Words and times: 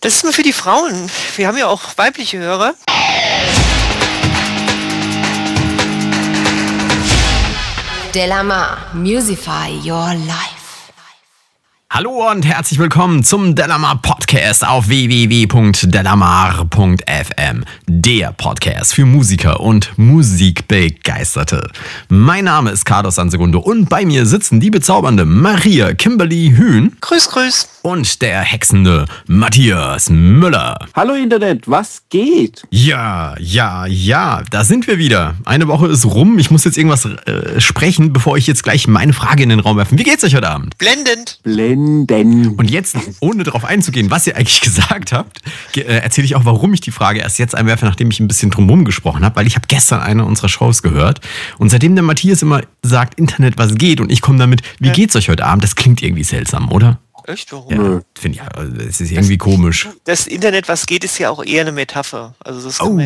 Das 0.00 0.14
ist 0.14 0.24
nur 0.24 0.32
für 0.32 0.42
die 0.42 0.54
Frauen. 0.54 1.10
Wir 1.36 1.46
haben 1.46 1.58
ja 1.58 1.66
auch 1.66 1.82
weibliche 1.96 2.38
Hörer. 2.38 2.74
Delamar, 8.14 8.78
Musify 8.94 9.68
Your 9.84 10.14
Life. 10.14 10.59
Hallo 11.92 12.30
und 12.30 12.46
herzlich 12.46 12.78
willkommen 12.78 13.24
zum 13.24 13.56
Delamar 13.56 14.00
Podcast 14.00 14.64
auf 14.64 14.86
www.delamar.fm. 14.86 17.64
Der 17.88 18.30
Podcast 18.30 18.94
für 18.94 19.04
Musiker 19.04 19.58
und 19.58 19.98
Musikbegeisterte. 19.98 21.68
Mein 22.08 22.44
Name 22.44 22.70
ist 22.70 22.84
Carlos 22.84 23.16
Sansegundo 23.16 23.58
und 23.58 23.88
bei 23.88 24.04
mir 24.04 24.24
sitzen 24.24 24.60
die 24.60 24.70
bezaubernde 24.70 25.24
Maria 25.24 25.92
Kimberly 25.92 26.54
Hühn. 26.56 26.96
Grüß, 27.00 27.28
grüß. 27.28 27.68
Und 27.82 28.22
der 28.22 28.42
hexende 28.42 29.06
Matthias 29.26 30.10
Müller. 30.10 30.78
Hallo 30.94 31.14
Internet, 31.14 31.66
was 31.66 32.02
geht? 32.08 32.62
Ja, 32.70 33.34
ja, 33.40 33.86
ja, 33.86 34.44
da 34.52 34.62
sind 34.62 34.86
wir 34.86 34.98
wieder. 34.98 35.34
Eine 35.44 35.66
Woche 35.66 35.88
ist 35.88 36.04
rum. 36.04 36.38
Ich 36.38 36.52
muss 36.52 36.62
jetzt 36.62 36.78
irgendwas 36.78 37.06
äh, 37.06 37.60
sprechen, 37.60 38.12
bevor 38.12 38.36
ich 38.36 38.46
jetzt 38.46 38.62
gleich 38.62 38.86
meine 38.86 39.12
Frage 39.12 39.42
in 39.42 39.48
den 39.48 39.58
Raum 39.58 39.76
werfe. 39.76 39.98
Wie 39.98 40.04
geht's 40.04 40.22
euch 40.22 40.36
heute 40.36 40.50
Abend? 40.50 40.78
Blendend. 40.78 41.40
Blendend. 41.42 41.79
Und 41.80 42.70
jetzt, 42.70 42.96
ohne 43.20 43.42
darauf 43.44 43.64
einzugehen, 43.64 44.10
was 44.10 44.26
ihr 44.26 44.36
eigentlich 44.36 44.60
gesagt 44.62 45.12
habt, 45.12 45.40
äh, 45.76 45.80
erzähle 45.82 46.24
ich 46.26 46.36
auch, 46.36 46.44
warum 46.44 46.74
ich 46.74 46.80
die 46.80 46.90
Frage 46.90 47.20
erst 47.20 47.38
jetzt 47.38 47.54
einwerfe, 47.54 47.86
nachdem 47.86 48.10
ich 48.10 48.20
ein 48.20 48.28
bisschen 48.28 48.50
drumherum 48.50 48.84
gesprochen 48.84 49.24
habe, 49.24 49.36
weil 49.36 49.46
ich 49.46 49.56
habe 49.56 49.66
gestern 49.68 50.00
eine 50.00 50.24
unserer 50.24 50.48
Shows 50.48 50.82
gehört 50.82 51.20
und 51.58 51.70
seitdem 51.70 51.94
der 51.94 52.02
Matthias 52.04 52.42
immer 52.42 52.62
sagt, 52.82 53.18
Internet, 53.18 53.58
was 53.58 53.74
geht 53.74 54.00
und 54.00 54.10
ich 54.12 54.20
komme 54.20 54.38
damit, 54.38 54.62
wie 54.78 54.88
Ja. 54.88 54.92
geht's 54.92 55.16
euch 55.16 55.28
heute 55.28 55.44
Abend, 55.44 55.64
das 55.64 55.76
klingt 55.76 56.02
irgendwie 56.02 56.24
seltsam, 56.24 56.70
oder? 56.70 56.98
Echt? 57.26 57.52
Warum? 57.52 57.72
Ja, 57.74 58.00
finde 58.18 58.38
ich, 58.38 58.42
also, 58.56 58.76
es 58.76 59.00
ist 59.00 59.10
irgendwie 59.12 59.36
komisch. 59.38 59.88
Das 60.04 60.26
Internet, 60.26 60.68
was 60.68 60.86
geht, 60.86 61.04
ist 61.04 61.18
ja 61.18 61.30
auch 61.30 61.44
eher 61.44 61.60
eine 61.62 61.72
Metapher. 61.72 62.34
Also 62.40 62.62
das 62.66 62.80
Oh, 62.80 62.98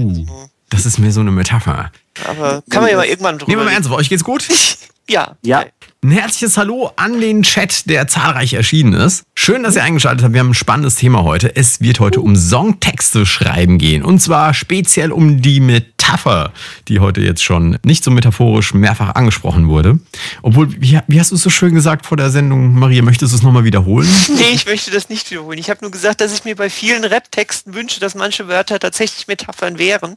das 0.70 0.87
ist 0.87 0.99
mir 0.99 1.12
so 1.12 1.21
eine 1.21 1.30
Metapher. 1.30 1.90
aber 2.27 2.62
kann 2.71 2.82
man 2.82 2.90
ja 2.90 2.96
mal 2.96 3.06
irgendwann 3.06 3.38
drüber 3.38 3.51
Nehmen 3.51 3.62
wir 3.62 3.66
mal 3.66 3.73
ernst, 3.73 3.88
auf, 3.90 3.96
euch 3.96 4.09
geht's 4.09 4.24
gut? 4.24 4.49
Ja. 5.06 5.37
Ja. 5.43 5.66
Ein 6.05 6.10
herzliches 6.10 6.59
Hallo 6.59 6.93
an 6.97 7.19
den 7.19 7.43
Chat, 7.45 7.88
der 7.88 8.07
zahlreich 8.07 8.52
erschienen 8.52 8.93
ist. 8.93 9.24
Schön, 9.35 9.63
dass 9.63 9.74
ihr 9.74 9.83
eingeschaltet 9.83 10.23
habt. 10.23 10.35
Wir 10.35 10.41
haben 10.41 10.51
ein 10.51 10.55
spannendes 10.55 10.96
Thema 10.96 11.23
heute. 11.23 11.57
Es 11.57 11.80
wird 11.80 11.99
heute 11.99 12.21
um 12.21 12.37
Songtexte 12.37 13.24
schreiben 13.24 13.79
gehen. 13.79 14.05
Und 14.05 14.21
zwar 14.21 14.52
speziell 14.52 15.13
um 15.13 15.41
die 15.41 15.61
Metapher, 15.61 16.52
die 16.88 17.01
heute 17.01 17.23
jetzt 17.23 17.43
schon 17.43 17.79
nicht 17.87 18.05
so 18.05 18.11
metaphorisch 18.11 18.74
mehrfach 18.74 19.15
angesprochen 19.15 19.69
wurde. 19.69 19.99
Obwohl, 20.43 20.71
wie, 20.79 21.01
wie 21.09 21.19
hast 21.19 21.30
du 21.30 21.37
es 21.37 21.43
so 21.43 21.49
schön 21.49 21.74
gesagt 21.74 22.05
vor 22.05 22.18
der 22.18 22.29
Sendung, 22.29 22.79
Maria? 22.79 23.01
Möchtest 23.01 23.33
du 23.33 23.37
es 23.39 23.43
nochmal 23.43 23.65
wiederholen? 23.65 24.09
Nee, 24.29 24.52
ich 24.52 24.66
möchte 24.66 24.91
das 24.91 25.09
nicht 25.09 25.30
wiederholen. 25.30 25.59
Ich 25.59 25.71
habe 25.71 25.80
nur 25.80 25.91
gesagt, 25.91 26.21
dass 26.21 26.35
ich 26.35 26.45
mir 26.45 26.55
bei 26.55 26.68
vielen 26.68 27.05
Rap-Texten 27.05 27.73
wünsche, 27.73 27.99
dass 27.99 28.15
manche 28.15 28.46
Wörter 28.46 28.79
tatsächlich 28.79 29.27
Metaphern 29.27 29.79
wären. 29.79 30.16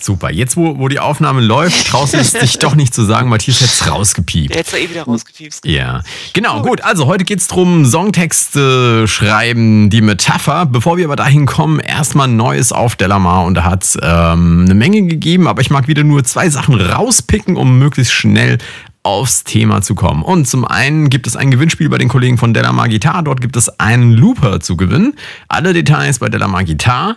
Super. 0.00 0.30
Jetzt, 0.30 0.56
wo, 0.56 0.78
wo 0.78 0.88
die 0.88 1.00
Aufnahme 1.00 1.42
läuft, 1.42 1.86
traust 1.86 2.14
du 2.14 2.18
es 2.18 2.32
dich 2.32 2.58
doch 2.58 2.74
nicht 2.74 2.94
zu 2.94 3.04
sagen. 3.04 3.28
Matthias 3.28 3.60
hätte 3.60 3.72
es 3.72 3.90
rausgepiept. 3.90 4.54
Der 4.54 4.60
hätte 4.60 4.76
es 4.76 4.82
eh 4.82 4.88
wieder 4.88 5.01
rausgepiepst. 5.02 5.64
Ja, 5.64 6.02
genau, 6.32 6.62
gut. 6.62 6.82
Also 6.82 7.06
heute 7.06 7.24
geht's 7.24 7.48
drum 7.48 7.84
Songtexte 7.84 9.06
schreiben, 9.06 9.90
die 9.90 10.00
Metapher. 10.00 10.66
Bevor 10.66 10.96
wir 10.96 11.04
aber 11.04 11.16
dahin 11.16 11.46
kommen, 11.46 11.80
erstmal 11.80 12.28
Neues 12.28 12.72
auf 12.72 12.96
Delamar 12.96 13.44
und 13.44 13.54
da 13.54 13.64
hat's 13.64 13.98
ähm, 14.00 14.62
eine 14.64 14.74
Menge 14.74 15.02
gegeben, 15.02 15.46
aber 15.46 15.60
ich 15.60 15.70
mag 15.70 15.88
wieder 15.88 16.04
nur 16.04 16.24
zwei 16.24 16.48
Sachen 16.48 16.80
rauspicken, 16.80 17.56
um 17.56 17.78
möglichst 17.78 18.12
schnell 18.12 18.58
aufs 19.02 19.44
Thema 19.44 19.82
zu 19.82 19.94
kommen. 19.94 20.22
Und 20.22 20.46
zum 20.46 20.64
einen 20.64 21.10
gibt 21.10 21.26
es 21.26 21.36
ein 21.36 21.50
Gewinnspiel 21.50 21.88
bei 21.88 21.98
den 21.98 22.08
Kollegen 22.08 22.38
von 22.38 22.54
Delamar 22.54 22.88
Guitar. 22.88 23.22
Dort 23.22 23.40
gibt 23.40 23.56
es 23.56 23.68
einen 23.80 24.12
Looper 24.12 24.60
zu 24.60 24.76
gewinnen. 24.76 25.14
Alle 25.48 25.72
Details 25.72 26.20
bei 26.20 26.28
Delamar 26.28 26.64
Guitar. 26.64 27.16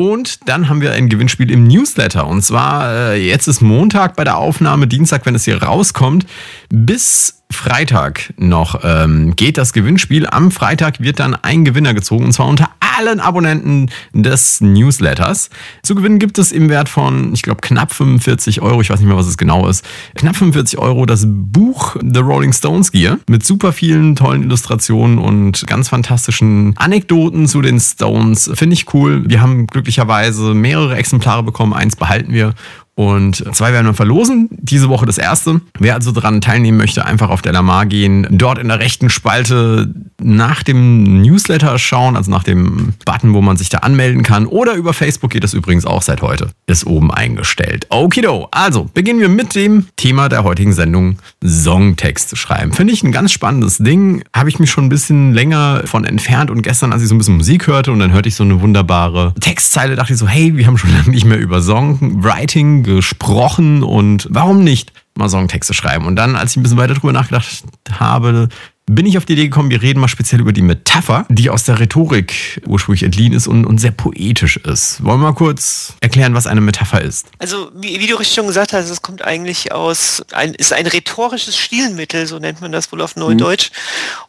Und 0.00 0.48
dann 0.48 0.70
haben 0.70 0.80
wir 0.80 0.92
ein 0.92 1.10
Gewinnspiel 1.10 1.50
im 1.50 1.68
Newsletter. 1.68 2.26
Und 2.26 2.40
zwar, 2.40 2.90
äh, 2.90 3.22
jetzt 3.22 3.48
ist 3.48 3.60
Montag 3.60 4.16
bei 4.16 4.24
der 4.24 4.38
Aufnahme, 4.38 4.86
Dienstag, 4.86 5.26
wenn 5.26 5.34
es 5.34 5.44
hier 5.44 5.62
rauskommt. 5.62 6.24
Bis 6.70 7.42
Freitag 7.50 8.32
noch 8.38 8.80
ähm, 8.82 9.36
geht 9.36 9.58
das 9.58 9.74
Gewinnspiel. 9.74 10.26
Am 10.26 10.52
Freitag 10.52 11.00
wird 11.00 11.20
dann 11.20 11.34
ein 11.34 11.66
Gewinner 11.66 11.92
gezogen. 11.92 12.24
Und 12.24 12.32
zwar 12.32 12.46
unter 12.46 12.70
allen 13.00 13.18
Abonnenten 13.18 13.88
des 14.12 14.60
Newsletters. 14.60 15.48
Zu 15.82 15.94
gewinnen 15.94 16.18
gibt 16.18 16.36
es 16.36 16.52
im 16.52 16.68
Wert 16.68 16.90
von, 16.90 17.32
ich 17.32 17.40
glaube, 17.40 17.62
knapp 17.62 17.94
45 17.94 18.60
Euro. 18.60 18.82
Ich 18.82 18.90
weiß 18.90 19.00
nicht 19.00 19.08
mehr, 19.08 19.16
was 19.16 19.26
es 19.26 19.38
genau 19.38 19.68
ist. 19.68 19.86
Knapp 20.16 20.36
45 20.36 20.78
Euro 20.78 21.06
das 21.06 21.24
Buch 21.26 21.96
The 22.02 22.20
Rolling 22.20 22.52
Stones 22.52 22.92
Gear 22.92 23.18
mit 23.26 23.42
super 23.42 23.72
vielen 23.72 24.16
tollen 24.16 24.42
Illustrationen 24.42 25.16
und 25.18 25.66
ganz 25.66 25.88
fantastischen 25.88 26.74
Anekdoten 26.76 27.48
zu 27.48 27.62
den 27.62 27.80
Stones. 27.80 28.50
Finde 28.52 28.74
ich 28.74 28.92
cool. 28.92 29.24
Wir 29.26 29.40
haben 29.40 29.66
glücklicherweise 29.66 30.52
mehrere 30.52 30.96
Exemplare 30.96 31.42
bekommen. 31.42 31.72
Eins 31.72 31.96
behalten 31.96 32.34
wir. 32.34 32.52
Und 32.94 33.44
zwei 33.54 33.72
werden 33.72 33.86
wir 33.86 33.94
verlosen. 33.94 34.48
Diese 34.50 34.88
Woche 34.88 35.06
das 35.06 35.16
erste. 35.16 35.60
Wer 35.78 35.94
also 35.94 36.12
daran 36.12 36.40
teilnehmen 36.40 36.76
möchte, 36.76 37.04
einfach 37.06 37.30
auf 37.30 37.40
Delamar 37.40 37.86
gehen. 37.86 38.26
Dort 38.30 38.58
in 38.58 38.68
der 38.68 38.78
rechten 38.78 39.08
Spalte 39.08 39.94
nach 40.22 40.62
dem 40.62 41.22
Newsletter 41.22 41.78
schauen, 41.78 42.16
also 42.16 42.30
nach 42.30 42.42
dem 42.42 42.92
Button, 43.06 43.32
wo 43.32 43.40
man 43.40 43.56
sich 43.56 43.70
da 43.70 43.78
anmelden 43.78 44.22
kann. 44.22 44.44
Oder 44.44 44.74
über 44.74 44.92
Facebook 44.92 45.30
geht 45.30 45.44
das 45.44 45.54
übrigens 45.54 45.86
auch 45.86 46.02
seit 46.02 46.20
heute. 46.20 46.50
Ist 46.66 46.86
oben 46.86 47.10
eingestellt. 47.10 47.86
Okido. 47.88 48.48
Also 48.50 48.90
beginnen 48.92 49.20
wir 49.20 49.30
mit 49.30 49.54
dem 49.54 49.86
Thema 49.96 50.28
der 50.28 50.44
heutigen 50.44 50.74
Sendung: 50.74 51.16
Songtexte 51.42 52.36
schreiben. 52.36 52.72
Finde 52.72 52.92
ich 52.92 53.02
ein 53.02 53.12
ganz 53.12 53.32
spannendes 53.32 53.78
Ding. 53.78 54.22
Habe 54.36 54.50
ich 54.50 54.58
mich 54.58 54.70
schon 54.70 54.84
ein 54.84 54.90
bisschen 54.90 55.32
länger 55.32 55.82
von 55.86 56.04
entfernt. 56.04 56.50
Und 56.50 56.62
gestern, 56.62 56.92
als 56.92 57.02
ich 57.02 57.08
so 57.08 57.14
ein 57.14 57.18
bisschen 57.18 57.38
Musik 57.38 57.66
hörte 57.66 57.92
und 57.92 57.98
dann 57.98 58.12
hörte 58.12 58.28
ich 58.28 58.34
so 58.34 58.44
eine 58.44 58.60
wunderbare 58.60 59.34
Textzeile, 59.40 59.96
dachte 59.96 60.12
ich 60.12 60.18
so, 60.18 60.28
hey, 60.28 60.56
wir 60.56 60.66
haben 60.66 60.76
schon 60.76 60.92
lange 60.92 61.10
nicht 61.10 61.24
mehr 61.24 61.38
über 61.38 61.62
Songwriting 61.62 62.89
gesprochen 62.96 63.82
und 63.82 64.26
warum 64.30 64.64
nicht 64.64 64.92
mal 65.14 65.28
Songtexte 65.28 65.74
schreiben? 65.74 66.06
Und 66.06 66.16
dann, 66.16 66.36
als 66.36 66.52
ich 66.52 66.56
ein 66.56 66.62
bisschen 66.62 66.78
weiter 66.78 66.94
drüber 66.94 67.12
nachgedacht 67.12 67.64
habe, 67.98 68.48
bin 68.90 69.06
ich 69.06 69.16
auf 69.16 69.24
die 69.24 69.34
Idee 69.34 69.44
gekommen, 69.44 69.70
wir 69.70 69.82
reden 69.82 70.00
mal 70.00 70.08
speziell 70.08 70.40
über 70.40 70.52
die 70.52 70.62
Metapher, 70.62 71.24
die 71.28 71.48
aus 71.48 71.62
der 71.62 71.78
Rhetorik 71.78 72.60
ursprünglich 72.66 73.04
entliehen 73.04 73.32
ist 73.32 73.46
und, 73.46 73.64
und 73.64 73.78
sehr 73.78 73.92
poetisch 73.92 74.56
ist. 74.56 75.04
Wollen 75.04 75.20
wir 75.20 75.28
mal 75.28 75.34
kurz 75.34 75.94
erklären, 76.00 76.34
was 76.34 76.48
eine 76.48 76.60
Metapher 76.60 77.00
ist? 77.00 77.28
Also, 77.38 77.70
wie, 77.76 78.00
wie 78.00 78.08
du 78.08 78.16
richtig 78.16 78.34
schon 78.34 78.48
gesagt 78.48 78.72
hast, 78.72 78.90
es 78.90 79.00
kommt 79.00 79.22
eigentlich 79.22 79.70
aus, 79.70 80.24
ein, 80.32 80.54
ist 80.54 80.72
ein 80.72 80.88
rhetorisches 80.88 81.56
Stilmittel, 81.56 82.26
so 82.26 82.40
nennt 82.40 82.60
man 82.60 82.72
das 82.72 82.90
wohl 82.90 83.00
auf 83.00 83.14
Neudeutsch, 83.14 83.70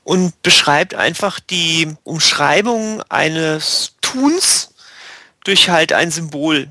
und 0.04 0.40
beschreibt 0.44 0.94
einfach 0.94 1.40
die 1.40 1.88
Umschreibung 2.04 3.02
eines 3.10 3.96
Tuns 4.02 4.76
durch 5.44 5.70
halt 5.70 5.92
ein 5.92 6.12
Symbol. 6.12 6.68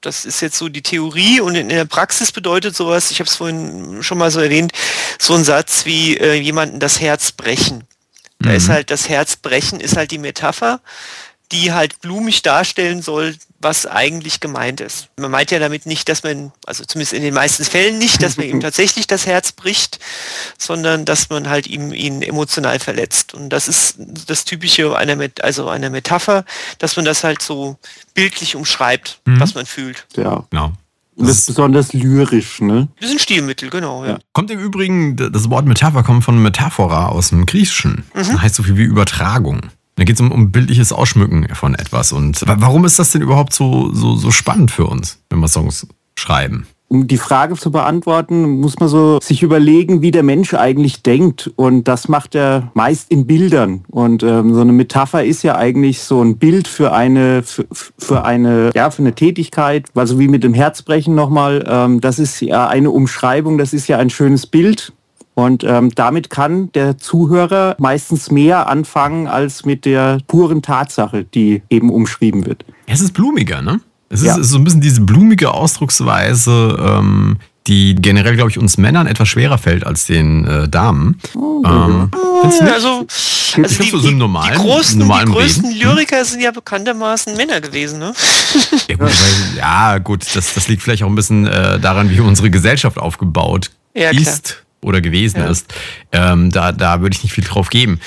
Das 0.00 0.24
ist 0.24 0.40
jetzt 0.40 0.56
so 0.56 0.68
die 0.68 0.82
Theorie 0.82 1.40
und 1.40 1.56
in 1.56 1.68
der 1.68 1.84
Praxis 1.84 2.30
bedeutet 2.30 2.76
sowas, 2.76 3.10
ich 3.10 3.18
habe 3.18 3.28
es 3.28 3.36
vorhin 3.36 4.02
schon 4.02 4.18
mal 4.18 4.30
so 4.30 4.40
erwähnt, 4.40 4.72
so 5.18 5.34
ein 5.34 5.42
Satz 5.42 5.86
wie 5.86 6.16
äh, 6.16 6.34
jemanden 6.34 6.78
das 6.78 7.00
Herz 7.00 7.32
brechen. 7.32 7.84
Da 8.40 8.52
ist 8.52 8.68
halt 8.68 8.92
das 8.92 9.08
Herz 9.08 9.34
brechen, 9.34 9.80
ist 9.80 9.96
halt 9.96 10.12
die 10.12 10.18
Metapher, 10.18 10.80
die 11.52 11.72
halt 11.72 12.00
blumig 12.00 12.42
darstellen 12.42 13.02
soll, 13.02 13.34
was 13.60 13.86
eigentlich 13.86 14.40
gemeint 14.40 14.80
ist. 14.80 15.08
Man 15.16 15.30
meint 15.30 15.50
ja 15.50 15.58
damit 15.58 15.86
nicht, 15.86 16.08
dass 16.08 16.22
man, 16.22 16.52
also 16.66 16.84
zumindest 16.84 17.12
in 17.12 17.22
den 17.22 17.34
meisten 17.34 17.64
Fällen 17.64 17.98
nicht, 17.98 18.22
dass 18.22 18.36
man 18.36 18.46
ihm 18.46 18.60
tatsächlich 18.62 19.06
das 19.06 19.26
Herz 19.26 19.52
bricht, 19.52 19.98
sondern 20.58 21.04
dass 21.04 21.30
man 21.30 21.48
halt 21.48 21.66
ihm 21.66 21.92
ihn 21.92 22.22
emotional 22.22 22.78
verletzt. 22.78 23.34
Und 23.34 23.48
das 23.48 23.66
ist 23.66 23.96
das 24.26 24.44
Typische 24.44 24.96
einer, 24.96 25.16
Met 25.16 25.42
also 25.42 25.68
einer 25.68 25.90
Metapher, 25.90 26.44
dass 26.78 26.96
man 26.96 27.04
das 27.04 27.24
halt 27.24 27.42
so 27.42 27.76
bildlich 28.14 28.54
umschreibt, 28.54 29.20
was 29.24 29.54
man 29.54 29.66
fühlt. 29.66 30.06
Ja. 30.16 30.44
Genau. 30.50 30.72
Und 31.18 31.26
das 31.26 31.40
ist 31.40 31.46
besonders 31.46 31.92
lyrisch, 31.92 32.60
ne? 32.60 32.86
Das 33.00 33.08
ist 33.08 33.16
ein 33.16 33.18
Stilmittel, 33.18 33.70
genau, 33.70 34.04
ja. 34.04 34.20
Kommt 34.32 34.52
im 34.52 34.60
Übrigen, 34.60 35.16
das 35.16 35.50
Wort 35.50 35.66
Metapher 35.66 36.04
kommt 36.04 36.22
von 36.22 36.40
Metaphora 36.40 37.08
aus 37.08 37.30
dem 37.30 37.44
Griechischen. 37.44 38.04
Das 38.14 38.32
heißt 38.32 38.54
so 38.54 38.62
viel 38.62 38.76
wie 38.76 38.84
Übertragung. 38.84 39.62
Da 39.98 40.04
geht 40.04 40.14
es 40.14 40.20
um, 40.20 40.30
um 40.30 40.52
bildliches 40.52 40.92
Ausschmücken 40.92 41.48
von 41.54 41.74
etwas. 41.74 42.12
Und 42.12 42.46
wa- 42.46 42.56
warum 42.60 42.84
ist 42.84 42.98
das 43.00 43.10
denn 43.10 43.20
überhaupt 43.20 43.52
so, 43.52 43.92
so, 43.92 44.14
so 44.14 44.30
spannend 44.30 44.70
für 44.70 44.86
uns, 44.86 45.18
wenn 45.28 45.40
wir 45.40 45.48
Songs 45.48 45.86
schreiben? 46.16 46.66
Um 46.90 47.06
die 47.06 47.18
Frage 47.18 47.54
zu 47.56 47.70
beantworten, 47.70 48.60
muss 48.60 48.78
man 48.78 48.88
so 48.88 49.18
sich 49.20 49.42
überlegen, 49.42 50.00
wie 50.00 50.10
der 50.10 50.22
Mensch 50.22 50.54
eigentlich 50.54 51.02
denkt. 51.02 51.50
Und 51.56 51.84
das 51.86 52.08
macht 52.08 52.34
er 52.34 52.70
meist 52.72 53.10
in 53.10 53.26
Bildern. 53.26 53.84
Und 53.90 54.22
ähm, 54.22 54.54
so 54.54 54.62
eine 54.62 54.72
Metapher 54.72 55.22
ist 55.22 55.42
ja 55.42 55.56
eigentlich 55.56 56.00
so 56.00 56.22
ein 56.22 56.38
Bild 56.38 56.66
für 56.66 56.92
eine, 56.92 57.42
für, 57.42 57.66
für 57.98 58.24
eine, 58.24 58.70
ja, 58.74 58.90
für 58.90 59.02
eine 59.02 59.14
Tätigkeit. 59.14 59.88
Also 59.94 60.18
wie 60.18 60.28
mit 60.28 60.44
dem 60.44 60.54
Herzbrechen 60.54 61.14
nochmal. 61.14 61.62
Ähm, 61.68 62.00
das 62.00 62.18
ist 62.18 62.40
ja 62.40 62.68
eine 62.68 62.90
Umschreibung. 62.90 63.58
Das 63.58 63.74
ist 63.74 63.86
ja 63.86 63.98
ein 63.98 64.08
schönes 64.08 64.46
Bild. 64.46 64.94
Und 65.38 65.62
ähm, 65.62 65.92
damit 65.94 66.30
kann 66.30 66.72
der 66.72 66.98
Zuhörer 66.98 67.76
meistens 67.78 68.28
mehr 68.32 68.68
anfangen 68.68 69.28
als 69.28 69.64
mit 69.64 69.84
der 69.84 70.18
puren 70.26 70.62
Tatsache, 70.62 71.22
die 71.22 71.62
eben 71.70 71.90
umschrieben 71.90 72.44
wird. 72.44 72.64
Es 72.86 73.00
ist 73.00 73.12
blumiger, 73.12 73.62
ne? 73.62 73.78
Es 74.08 74.22
ist, 74.22 74.26
Ja. 74.26 74.36
ist 74.36 74.48
so 74.48 74.58
ein 74.58 74.64
bisschen 74.64 74.80
diese 74.80 75.00
blumige 75.00 75.54
Ausdrucksweise, 75.54 76.76
ähm, 76.80 77.36
die 77.68 77.94
generell, 77.94 78.34
glaube 78.34 78.50
ich, 78.50 78.58
uns 78.58 78.78
Männern 78.78 79.06
etwas 79.06 79.28
schwerer 79.28 79.58
fällt 79.58 79.86
als 79.86 80.06
den 80.06 80.44
äh, 80.44 80.68
Damen. 80.68 81.20
Oh, 81.36 81.62
ähm, 81.64 82.10
nicht? 82.42 82.60
Also, 82.62 83.06
also 83.62 83.82
die, 83.84 83.90
so 83.90 84.00
die, 84.00 84.14
normalen, 84.14 84.60
die, 84.60 84.66
großen, 84.66 84.98
normalen 84.98 85.26
die 85.26 85.32
größten 85.34 85.66
Reden? 85.66 85.80
Lyriker 85.80 86.24
sind 86.24 86.40
ja 86.40 86.50
bekanntermaßen 86.50 87.36
Männer 87.36 87.60
gewesen, 87.60 88.00
ne? 88.00 88.12
Ja 88.88 88.96
gut, 88.96 89.06
weil, 89.06 89.56
ja, 89.56 89.98
gut 89.98 90.24
das, 90.34 90.54
das 90.54 90.66
liegt 90.66 90.82
vielleicht 90.82 91.04
auch 91.04 91.08
ein 91.08 91.14
bisschen 91.14 91.46
äh, 91.46 91.78
daran, 91.78 92.10
wie 92.10 92.18
unsere 92.18 92.50
Gesellschaft 92.50 92.98
aufgebaut 92.98 93.70
Ja, 93.94 94.10
klar. 94.10 94.34
Oder 94.80 95.00
gewesen 95.00 95.40
Ja. 95.40 95.46
ist. 95.46 95.72
Ähm, 96.12 96.50
da, 96.50 96.72
da 96.72 97.00
würde 97.00 97.16
ich 97.16 97.22
nicht 97.22 97.32
viel 97.32 97.44
drauf 97.44 97.70
geben. 97.70 98.00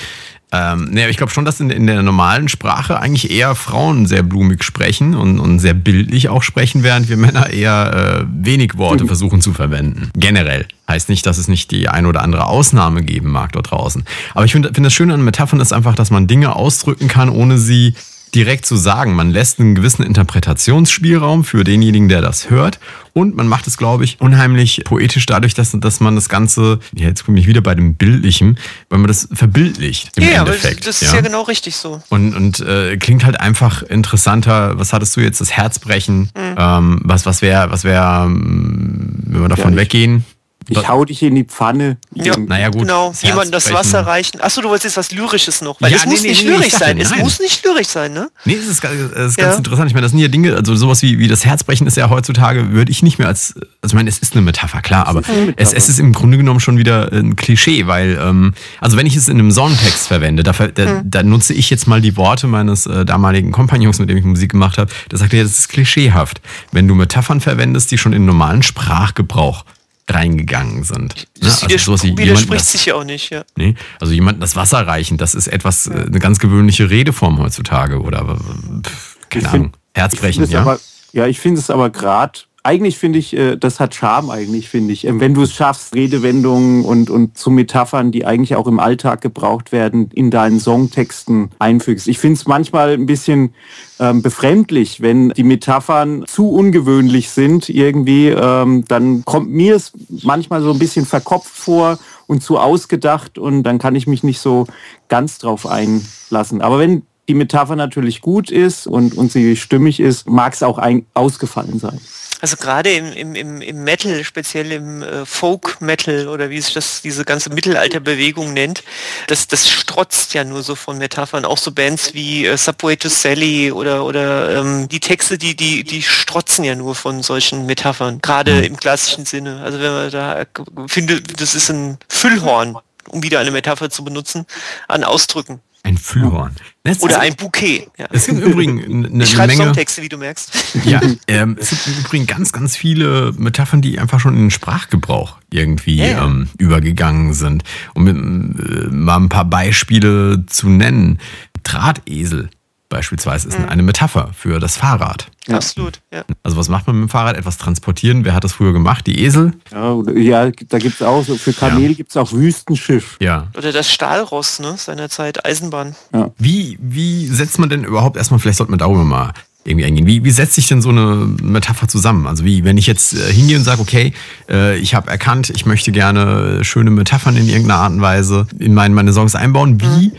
Ähm, 0.54 0.90
nee, 0.90 1.00
aber 1.00 1.10
ich 1.10 1.16
glaube 1.16 1.32
schon, 1.32 1.46
dass 1.46 1.60
in, 1.60 1.70
in 1.70 1.86
der 1.86 2.02
normalen 2.02 2.46
Sprache 2.48 3.00
eigentlich 3.00 3.30
eher 3.30 3.54
Frauen 3.54 4.04
sehr 4.04 4.22
blumig 4.22 4.64
sprechen 4.64 5.14
und, 5.14 5.40
und 5.40 5.60
sehr 5.60 5.72
bildlich 5.72 6.28
auch 6.28 6.42
sprechen, 6.42 6.82
während 6.82 7.08
wir 7.08 7.16
Männer 7.16 7.48
eher 7.48 8.20
äh, 8.20 8.26
wenig 8.30 8.76
Worte 8.76 9.06
versuchen 9.06 9.40
zu 9.40 9.54
verwenden. 9.54 10.10
Generell. 10.14 10.66
Heißt 10.86 11.08
nicht, 11.08 11.24
dass 11.24 11.38
es 11.38 11.48
nicht 11.48 11.70
die 11.70 11.88
ein 11.88 12.04
oder 12.04 12.20
andere 12.20 12.46
Ausnahme 12.48 13.02
geben 13.02 13.30
mag 13.30 13.52
dort 13.52 13.70
draußen. 13.70 14.04
Aber 14.34 14.44
ich 14.44 14.52
finde 14.52 14.74
find 14.74 14.84
das 14.84 14.92
Schöne 14.92 15.14
an 15.14 15.24
Metaphern 15.24 15.58
ist 15.58 15.72
einfach, 15.72 15.94
dass 15.94 16.10
man 16.10 16.26
Dinge 16.26 16.54
ausdrücken 16.54 17.08
kann, 17.08 17.30
ohne 17.30 17.56
sie 17.56 17.94
direkt 18.34 18.64
zu 18.66 18.76
sagen. 18.76 19.14
Man 19.14 19.30
lässt 19.30 19.60
einen 19.60 19.74
gewissen 19.74 20.02
Interpretationsspielraum 20.04 21.44
für 21.44 21.64
denjenigen, 21.64 22.08
der 22.08 22.20
das 22.22 22.50
hört. 22.50 22.78
Und 23.12 23.36
man 23.36 23.46
macht 23.46 23.66
es, 23.66 23.76
glaube 23.76 24.04
ich, 24.04 24.20
unheimlich 24.20 24.82
poetisch 24.84 25.26
dadurch, 25.26 25.52
dass, 25.52 25.72
dass 25.72 26.00
man 26.00 26.14
das 26.14 26.30
Ganze, 26.30 26.78
ja, 26.94 27.08
jetzt 27.08 27.26
bin 27.26 27.36
ich 27.36 27.46
wieder 27.46 27.60
bei 27.60 27.74
dem 27.74 27.94
Bildlichen, 27.94 28.58
weil 28.88 29.00
man 29.00 29.08
das 29.08 29.28
verbildlicht 29.32 30.16
im 30.16 30.24
Ja, 30.24 30.40
aber 30.40 30.54
Endeffekt. 30.54 30.86
das 30.86 31.02
ist 31.02 31.12
ja, 31.12 31.20
genau 31.20 31.42
richtig 31.42 31.76
so. 31.76 32.00
Und, 32.08 32.34
und 32.34 32.60
äh, 32.60 32.96
klingt 32.96 33.24
halt 33.26 33.38
einfach 33.38 33.82
interessanter. 33.82 34.78
Was 34.78 34.94
hattest 34.94 35.14
du 35.16 35.20
jetzt? 35.20 35.40
Das 35.42 35.52
Herzbrechen. 35.52 36.30
Mhm. 36.34 36.54
Ähm, 36.56 37.00
was 37.04 37.26
was 37.26 37.42
wäre, 37.42 37.70
was 37.70 37.84
wäre, 37.84 38.24
ähm, 38.24 39.10
wenn 39.26 39.42
wir 39.42 39.48
davon 39.48 39.72
Ja, 39.74 39.80
weggehen? 39.80 40.24
Ich 40.68 40.88
hau 40.88 41.04
dich 41.04 41.22
in 41.22 41.34
die 41.34 41.44
Pfanne. 41.44 41.96
Ja, 42.14 42.36
Naja, 42.38 42.68
gut. 42.70 42.82
genau. 42.82 43.10
das 43.10 43.22
Jemandem 43.22 43.52
das. 43.52 43.72
Wasser 43.72 44.06
reichen. 44.06 44.40
Achso, 44.40 44.60
du 44.60 44.68
wolltest 44.68 44.84
jetzt 44.84 44.96
was 44.96 45.12
Lyrisches 45.12 45.60
noch. 45.62 45.80
Weil 45.80 45.90
Ja, 45.90 45.98
es 45.98 46.04
nee, 46.04 46.10
muss 46.12 46.22
nee, 46.22 46.28
nicht 46.30 46.44
nee, 46.44 46.50
lyrisch 46.50 46.72
sein. 46.72 46.98
Es 46.98 47.10
nein. 47.10 47.20
muss 47.20 47.40
nicht 47.40 47.64
lyrisch 47.64 47.88
sein, 47.88 48.12
ne? 48.12 48.30
Nee, 48.44 48.54
es 48.54 48.66
ist, 48.68 48.84
es 48.84 49.26
ist 49.32 49.38
Ja. 49.38 49.44
ganz 49.46 49.58
interessant. 49.58 49.88
Ich 49.88 49.94
meine, 49.94 50.02
das 50.02 50.10
sind 50.12 50.20
ja 50.20 50.28
Dinge, 50.28 50.54
also 50.56 50.74
sowas 50.76 51.02
wie, 51.02 51.18
wie 51.18 51.28
das 51.28 51.44
Herzbrechen 51.44 51.86
ist 51.86 51.96
ja 51.96 52.10
heutzutage, 52.10 52.72
würde 52.72 52.90
ich 52.90 53.02
nicht 53.02 53.18
mehr 53.18 53.28
als, 53.28 53.54
also 53.80 53.92
ich 53.92 53.94
meine, 53.94 54.08
es 54.08 54.18
ist 54.18 54.32
eine 54.34 54.42
Metapher, 54.42 54.80
klar, 54.82 55.06
aber 55.06 55.20
Metapher. 55.20 55.52
Es, 55.56 55.72
es 55.72 55.88
ist 55.88 55.98
im 55.98 56.12
Grunde 56.12 56.36
genommen 56.36 56.60
schon 56.60 56.78
wieder 56.78 57.12
ein 57.12 57.36
Klischee, 57.36 57.86
weil, 57.86 58.18
ähm, 58.20 58.54
also 58.80 58.96
wenn 58.96 59.06
ich 59.06 59.16
es 59.16 59.28
in 59.28 59.38
einem 59.38 59.50
Songtext 59.50 60.06
verwende, 60.08 60.42
da, 60.42 60.52
da, 60.52 60.82
Hm. 60.84 61.00
da 61.04 61.22
nutze 61.22 61.54
ich 61.54 61.70
jetzt 61.70 61.86
mal 61.86 62.00
die 62.00 62.16
Worte 62.16 62.46
meines 62.46 62.86
äh, 62.86 63.04
damaligen 63.04 63.52
Kompagnons, 63.52 63.98
mit 63.98 64.08
dem 64.10 64.16
ich 64.18 64.24
Musik 64.24 64.50
gemacht 64.52 64.78
habe, 64.78 64.90
der 65.10 65.18
sagte, 65.18 65.36
ja, 65.36 65.42
das 65.42 65.58
ist 65.58 65.68
klischeehaft. 65.68 66.40
Wenn 66.72 66.88
du 66.88 66.94
Metaphern 66.94 67.40
verwendest, 67.40 67.90
die 67.90 67.98
schon 67.98 68.12
in 68.12 68.24
normalen 68.26 68.62
Sprachgebrauch 68.62 69.64
reingegangen 70.08 70.82
sind. 70.84 71.14
Ne? 71.14 71.24
Das 71.48 71.62
Also 71.62 71.78
sowas 71.78 72.02
wie 72.04 72.16
widerspricht, 72.18 72.54
das- 72.60 72.72
sich 72.72 72.86
ja 72.86 72.94
auch 72.94 73.04
nicht, 73.04 73.30
ja. 73.30 73.44
Nee, 73.56 73.74
also 74.00 74.12
jemandem 74.12 74.40
das 74.40 74.56
Wasser 74.56 74.86
reichen, 74.86 75.16
das 75.18 75.34
ist 75.34 75.46
etwas, 75.46 75.86
äh, 75.86 75.92
eine 76.06 76.18
ganz 76.18 76.38
gewöhnliche 76.38 76.90
Redeform 76.90 77.38
heutzutage 77.38 78.00
oder 78.00 78.36
pff, 78.84 79.16
keine 79.30 79.42
Ich 79.44 79.48
Ahnung, 79.50 79.64
find- 79.66 79.78
Herzbrechen, 79.94 80.50
ja. 80.50 80.60
Aber, 80.62 80.80
ja, 81.12 81.26
ich 81.26 81.38
finde 81.38 81.60
es 81.60 81.70
aber 81.70 81.90
gerade, 81.90 82.40
eigentlich 82.64 82.96
finde 82.96 83.18
ich, 83.18 83.36
äh, 83.36 83.56
das 83.56 83.80
hat 83.80 83.94
Charme 83.94 84.30
eigentlich, 84.30 84.68
finde 84.68 84.92
ich. 84.92 85.06
Ähm, 85.06 85.18
Wenn 85.20 85.34
du 85.34 85.42
es 85.42 85.52
schaffst, 85.52 85.94
Redewendungen 85.94 86.84
und, 86.84 87.10
und 87.10 87.36
zu 87.36 87.50
Metaphern, 87.50 88.12
die 88.12 88.24
eigentlich 88.24 88.54
auch 88.54 88.68
im 88.68 88.78
Alltag 88.78 89.20
gebraucht 89.20 89.72
werden, 89.72 90.10
in 90.12 90.30
deinen 90.30 90.60
Songtexten 90.60 91.50
einfügst. 91.58 92.06
Ich 92.06 92.18
finde 92.18 92.36
es 92.36 92.46
manchmal 92.46 92.92
ein 92.92 93.06
bisschen 93.06 93.54
ähm, 93.98 94.22
befremdlich, 94.22 95.00
wenn 95.00 95.30
die 95.30 95.42
Metaphern 95.42 96.24
zu 96.26 96.50
ungewöhnlich 96.50 97.30
sind 97.30 97.68
irgendwie, 97.68 98.28
ähm, 98.28 98.84
dann 98.86 99.24
kommt 99.24 99.50
mir 99.50 99.74
es 99.74 99.92
manchmal 100.22 100.62
so 100.62 100.72
ein 100.72 100.78
bisschen 100.78 101.04
verkopft 101.04 101.54
vor 101.54 101.98
und 102.28 102.42
zu 102.42 102.58
ausgedacht 102.58 103.38
und 103.38 103.64
dann 103.64 103.78
kann 103.78 103.96
ich 103.96 104.06
mich 104.06 104.22
nicht 104.22 104.38
so 104.38 104.66
ganz 105.08 105.38
drauf 105.38 105.66
einlassen. 105.66 106.62
Aber 106.62 106.78
wenn 106.78 107.02
die 107.28 107.34
Metapher 107.34 107.76
natürlich 107.76 108.20
gut 108.20 108.50
ist 108.50 108.86
und, 108.86 109.16
und 109.16 109.32
sie 109.32 109.56
stimmig 109.56 110.00
ist, 110.00 110.28
mag 110.28 110.54
es 110.54 110.62
auch 110.62 110.78
ein, 110.78 111.06
ausgefallen 111.14 111.78
sein. 111.78 112.00
Also 112.42 112.56
gerade 112.56 112.90
im, 112.92 113.36
im, 113.36 113.62
im, 113.62 113.84
Metal, 113.84 114.24
speziell 114.24 114.72
im 114.72 115.00
äh, 115.00 115.24
Folk-Metal 115.24 116.26
oder 116.26 116.50
wie 116.50 116.60
sich 116.60 116.74
das 116.74 117.00
diese 117.00 117.24
ganze 117.24 117.50
Mittelalterbewegung 117.50 118.52
nennt, 118.52 118.82
das, 119.28 119.46
das 119.46 119.70
strotzt 119.70 120.34
ja 120.34 120.42
nur 120.42 120.64
so 120.64 120.74
von 120.74 120.98
Metaphern. 120.98 121.44
Auch 121.44 121.56
so 121.56 121.70
Bands 121.70 122.14
wie 122.14 122.44
äh, 122.44 122.56
Subway 122.56 122.96
to 122.96 123.08
Sally 123.08 123.70
oder, 123.70 124.04
oder 124.04 124.56
ähm, 124.56 124.88
die 124.88 124.98
Texte, 124.98 125.38
die, 125.38 125.54
die, 125.54 125.84
die 125.84 126.02
strotzen 126.02 126.64
ja 126.64 126.74
nur 126.74 126.96
von 126.96 127.22
solchen 127.22 127.64
Metaphern, 127.64 128.20
gerade 128.20 128.64
im 128.66 128.76
klassischen 128.76 129.24
Sinne. 129.24 129.62
Also 129.62 129.78
wenn 129.78 129.92
man 129.92 130.10
da 130.10 130.44
findet, 130.88 131.40
das 131.40 131.54
ist 131.54 131.70
ein 131.70 131.98
Füllhorn, 132.08 132.76
um 133.06 133.22
wieder 133.22 133.38
eine 133.38 133.52
Metapher 133.52 133.88
zu 133.88 134.02
benutzen, 134.02 134.46
an 134.88 135.04
Ausdrücken. 135.04 135.60
Ein 135.84 135.98
Füllhorn. 135.98 136.54
Das 136.84 137.02
Oder 137.02 137.20
ein 137.20 137.34
Bouquet. 137.34 137.88
Ja. 137.98 138.06
Es 138.10 138.26
gibt 138.26 138.40
im 138.40 138.52
Übrigen 138.52 138.84
eine, 138.84 139.08
eine 139.12 139.24
Ich 139.24 139.36
Menge. 139.36 139.56
Songtexte, 139.56 140.02
wie 140.02 140.08
du 140.08 140.16
merkst. 140.16 140.52
Ja, 140.84 141.00
ähm, 141.26 141.56
es 141.60 141.70
gibt 141.70 141.86
im 141.86 142.04
Übrigen 142.04 142.26
ganz, 142.26 142.52
ganz 142.52 142.76
viele 142.76 143.32
Metaphern, 143.36 143.82
die 143.82 143.98
einfach 143.98 144.20
schon 144.20 144.34
in 144.34 144.42
den 144.42 144.50
Sprachgebrauch 144.50 145.38
irgendwie 145.50 145.96
ja. 145.96 146.24
Ähm, 146.24 146.48
übergegangen 146.58 147.34
sind. 147.34 147.64
Um 147.94 148.06
äh, 148.06 148.12
mal 148.12 149.16
ein 149.16 149.28
paar 149.28 149.44
Beispiele 149.44 150.44
zu 150.46 150.68
nennen. 150.68 151.18
Drahtesel 151.64 152.50
beispielsweise 152.92 153.48
Mhm. 153.48 153.54
ist 153.54 153.68
eine 153.68 153.82
Metapher 153.82 154.30
für 154.36 154.60
das 154.60 154.76
Fahrrad. 154.76 155.26
Ja. 155.48 155.56
Absolut, 155.56 156.00
ja. 156.12 156.22
Also 156.44 156.56
was 156.56 156.68
macht 156.68 156.86
man 156.86 156.96
mit 157.00 157.08
dem 157.08 157.10
Fahrrad? 157.10 157.36
Etwas 157.36 157.58
transportieren. 157.58 158.24
Wer 158.24 158.34
hat 158.34 158.44
das 158.44 158.52
früher 158.52 158.72
gemacht? 158.72 159.06
Die 159.08 159.24
Esel? 159.24 159.54
Ja, 159.72 159.92
oder, 159.92 160.16
ja 160.16 160.50
da 160.68 160.78
gibt 160.78 160.94
es 160.94 161.02
auch, 161.02 161.24
so 161.24 161.36
für 161.36 161.52
Kamel 161.52 161.94
gibt 161.94 162.10
es 162.10 162.16
auch 162.16 162.32
Wüstenschiff. 162.32 163.16
Ja. 163.20 163.48
Oder 163.58 163.72
das 163.72 163.90
Stahlross, 163.90 164.60
ne, 164.60 164.74
seinerzeit 164.76 165.44
Eisenbahn. 165.44 165.96
Wie, 166.38 166.78
wie 166.80 167.26
setzt 167.26 167.58
man 167.58 167.68
denn 167.68 167.82
überhaupt 167.82 168.16
erstmal, 168.16 168.38
vielleicht 168.38 168.58
sollten 168.58 168.72
wir 168.72 168.78
darüber 168.78 169.02
mal 169.04 169.32
irgendwie 169.64 169.86
eingehen, 169.86 170.06
wie, 170.06 170.24
wie 170.24 170.30
setzt 170.30 170.54
sich 170.54 170.66
denn 170.66 170.82
so 170.82 170.88
eine 170.88 171.28
Metapher 171.40 171.86
zusammen? 171.88 172.26
Also 172.26 172.44
wie, 172.44 172.64
wenn 172.64 172.78
ich 172.78 172.86
jetzt 172.88 173.14
äh, 173.14 173.32
hingehe 173.32 173.56
und 173.56 173.64
sage, 173.64 173.80
okay, 173.80 174.12
äh, 174.48 174.76
ich 174.78 174.94
habe 174.94 175.08
erkannt, 175.10 175.50
ich 175.50 175.66
möchte 175.66 175.92
gerne 175.92 176.64
schöne 176.64 176.90
Metaphern 176.90 177.36
in 177.36 177.48
irgendeiner 177.48 177.80
Art 177.80 177.92
und 177.92 178.00
Weise 178.00 178.46
in 178.58 178.74
meine, 178.74 178.94
meine 178.94 179.12
Songs 179.12 179.34
einbauen, 179.36 179.80
wie, 179.80 180.12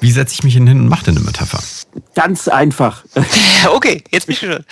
wie 0.00 0.10
setze 0.10 0.34
ich 0.34 0.42
mich 0.42 0.54
denn 0.54 0.66
hin 0.66 0.80
und 0.80 0.88
mache 0.88 1.04
denn 1.04 1.16
eine 1.16 1.24
Metapher? 1.24 1.60
Ganz 2.14 2.48
einfach. 2.48 3.04
Okay, 3.72 4.02
jetzt 4.10 4.26
bin 4.26 4.32
ich 4.32 4.38
schon. 4.40 4.64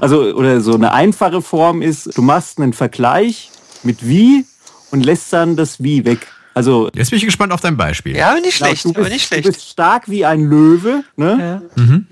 Also, 0.00 0.22
oder 0.34 0.60
so 0.60 0.74
eine 0.74 0.92
einfache 0.92 1.42
Form 1.42 1.82
ist, 1.82 2.16
du 2.16 2.22
machst 2.22 2.58
einen 2.60 2.72
Vergleich 2.72 3.50
mit 3.82 4.06
wie 4.06 4.44
und 4.92 5.04
lässt 5.04 5.32
dann 5.32 5.56
das 5.56 5.82
wie 5.82 6.04
weg. 6.04 6.26
Also, 6.54 6.88
Jetzt 6.94 7.10
bin 7.10 7.18
ich 7.18 7.24
gespannt 7.24 7.52
auf 7.52 7.60
dein 7.62 7.76
Beispiel. 7.76 8.14
Ja, 8.16 8.30
aber 8.30 8.40
nicht 8.40 8.58
genau, 8.58 8.68
schlecht, 8.68 8.84
du, 8.84 8.90
aber 8.90 8.98
bist, 9.00 9.12
nicht 9.12 9.24
du 9.24 9.34
schlecht. 9.34 9.46
bist 9.48 9.68
stark 9.70 10.08
wie 10.08 10.24
ein 10.24 10.42
Löwe, 10.44 11.02
ne? 11.16 11.62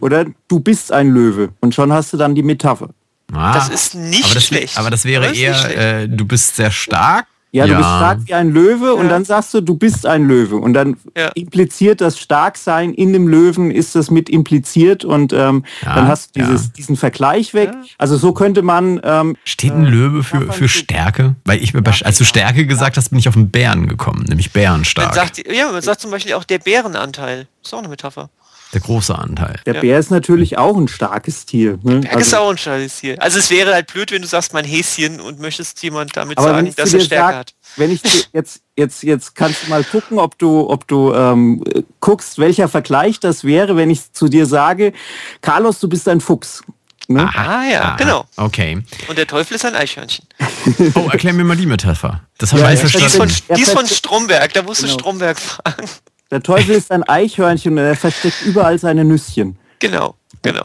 Oder 0.00 0.24
du 0.48 0.58
bist 0.60 0.90
ein 0.92 1.10
Löwe 1.10 1.50
und 1.60 1.74
schon 1.74 1.92
hast 1.92 2.12
du 2.12 2.16
dann 2.16 2.34
die 2.34 2.42
Metapher. 2.42 2.88
Ah, 3.32 3.52
Das 3.54 3.68
ist 3.68 3.94
nicht 3.94 4.24
aber 4.24 4.34
das, 4.34 4.44
schlecht. 4.44 4.78
Aber 4.78 4.90
das 4.90 5.04
wäre 5.04 5.22
Aber 5.26 5.28
das 5.32 5.38
nicht 5.38 5.76
eher, 5.76 6.00
äh, 6.02 6.08
du 6.08 6.24
bist 6.24 6.56
sehr 6.56 6.70
stark. 6.72 7.26
Ja, 7.52 7.66
du 7.66 7.74
bist 7.74 7.88
stark 7.88 8.18
wie 8.26 8.34
ein 8.34 8.50
Löwe 8.50 8.94
und 8.94 9.04
Ja. 9.06 9.10
dann 9.10 9.24
sagst 9.24 9.52
du, 9.54 9.60
du 9.60 9.74
bist 9.76 10.06
ein 10.06 10.24
Löwe. 10.28 10.56
Und 10.56 10.72
dann 10.74 10.96
Ja. 11.16 11.30
impliziert 11.34 12.00
das 12.00 12.18
Starksein 12.18 12.94
in 12.94 13.12
dem 13.12 13.26
Löwen, 13.26 13.70
ist 13.72 13.96
das 13.96 14.10
mit 14.10 14.28
impliziert 14.30 15.04
und 15.04 15.32
ähm, 15.32 15.64
Ja, 15.84 15.94
dann 15.96 16.06
hast 16.08 16.36
du 16.36 16.40
ja. 16.40 16.46
dieses, 16.46 16.72
diesen 16.72 16.96
Vergleich 16.96 17.52
weg. 17.52 17.72
Also 17.98 18.16
so 18.16 18.32
könnte 18.32 18.62
man, 18.62 19.00
ähm, 19.02 19.36
Steht 19.44 19.72
ein 19.72 19.84
Löwe 19.84 20.22
für, 20.22 20.52
für 20.52 20.68
Stärke? 20.68 21.34
Weil 21.44 21.60
ich, 21.62 21.74
mir 21.74 21.82
als 22.04 22.18
du 22.18 22.24
Stärke 22.24 22.66
gesagt 22.66 22.96
hast, 22.96 23.08
bin 23.10 23.18
ich 23.18 23.28
auf 23.28 23.36
einen 23.36 23.50
Bären 23.50 23.88
gekommen, 23.88 24.24
nämlich 24.28 24.46
Man 24.54 24.62
Bärenstark. 24.62 25.14
sagt, 25.14 25.42
ja, 25.52 25.72
man 25.72 25.82
sagt 25.82 26.00
zum 26.00 26.10
Beispiel 26.12 26.34
auch 26.34 26.44
der 26.44 26.58
Bärenanteil. 26.60 27.48
Ist 27.64 27.74
auch 27.74 27.78
eine 27.80 27.88
Metapher. 27.88 28.30
Der 28.72 28.80
große 28.80 29.16
Anteil. 29.18 29.60
der 29.66 29.74
Ja. 29.74 29.80
Bär 29.80 29.98
ist 29.98 30.10
natürlich 30.10 30.56
auch 30.58 30.76
ein 30.76 30.86
starkes 30.88 31.44
Tier. 31.46 31.78
Ne? 31.82 32.00
Berg 32.00 32.20
ist 32.20 32.34
auch 32.34 32.50
ein 32.50 32.58
scheiß 32.58 32.98
hier. 33.00 33.20
Also 33.20 33.38
es 33.38 33.50
wäre 33.50 33.72
halt 33.74 33.92
blöd, 33.92 34.12
wenn 34.12 34.22
du 34.22 34.28
sagst, 34.28 34.52
mein 34.52 34.64
Häschen 34.64 35.20
und 35.20 35.40
möchtest 35.40 35.82
jemand 35.82 36.16
damit 36.16 36.38
sagen, 36.40 36.66
ich 36.66 36.74
dass 36.76 36.94
er 36.94 37.00
Stärke 37.00 37.26
sag, 37.32 37.36
hat. 37.36 37.54
wenn 37.76 37.90
ich 37.90 38.02
dir 38.02 38.10
jetzt, 38.32 38.60
jetzt, 38.76 39.02
jetzt 39.02 39.34
kannst 39.34 39.64
du 39.64 39.70
mal 39.70 39.82
gucken, 39.82 40.18
ob 40.20 40.38
du, 40.38 40.70
ob 40.70 40.86
du 40.86 41.12
ähm, 41.12 41.64
äh, 41.74 41.82
guckst, 42.00 42.38
welcher 42.38 42.68
Vergleich 42.68 43.18
das 43.18 43.42
wäre, 43.44 43.76
wenn 43.76 43.90
ich 43.90 44.12
zu 44.12 44.28
dir 44.28 44.46
sage, 44.46 44.92
Carlos, 45.40 45.80
du 45.80 45.88
bist 45.88 46.08
ein 46.08 46.20
Fuchs. 46.20 46.62
Ne? 47.08 47.28
Ah 47.34 47.64
ja, 47.68 47.96
genau. 47.96 48.24
Okay. 48.36 48.80
Und 49.08 49.18
der 49.18 49.26
Teufel 49.26 49.56
ist 49.56 49.64
ein 49.64 49.74
Eichhörnchen. 49.74 50.24
Oh, 50.94 51.08
erklär 51.10 51.32
mir 51.32 51.42
mal 51.42 51.56
die 51.56 51.66
Metapher. 51.66 52.20
Das 52.38 52.52
habe 52.52 52.62
Ja, 52.62 52.72
ich 52.72 52.82
nicht 52.84 52.94
ja, 52.94 53.00
Die 53.00 53.06
ist 53.06 53.16
von, 53.16 53.28
verstanden. 53.28 53.54
Die 53.56 53.62
ist 53.62 53.72
von 53.72 53.86
Stromberg, 53.88 54.52
da 54.52 54.62
musst 54.62 54.82
du 54.82 54.86
Genau. 54.86 54.98
Stromberg 54.98 55.38
fragen. 55.40 55.88
Der 56.30 56.42
Teufel 56.42 56.74
ist 56.76 56.90
ein 56.92 57.02
Eichhörnchen 57.02 57.72
und 57.72 57.78
er 57.78 57.96
versteckt 57.96 58.42
überall 58.44 58.78
seine 58.78 59.04
Nüsschen. 59.04 59.56
Genau, 59.80 60.14
genau. 60.42 60.62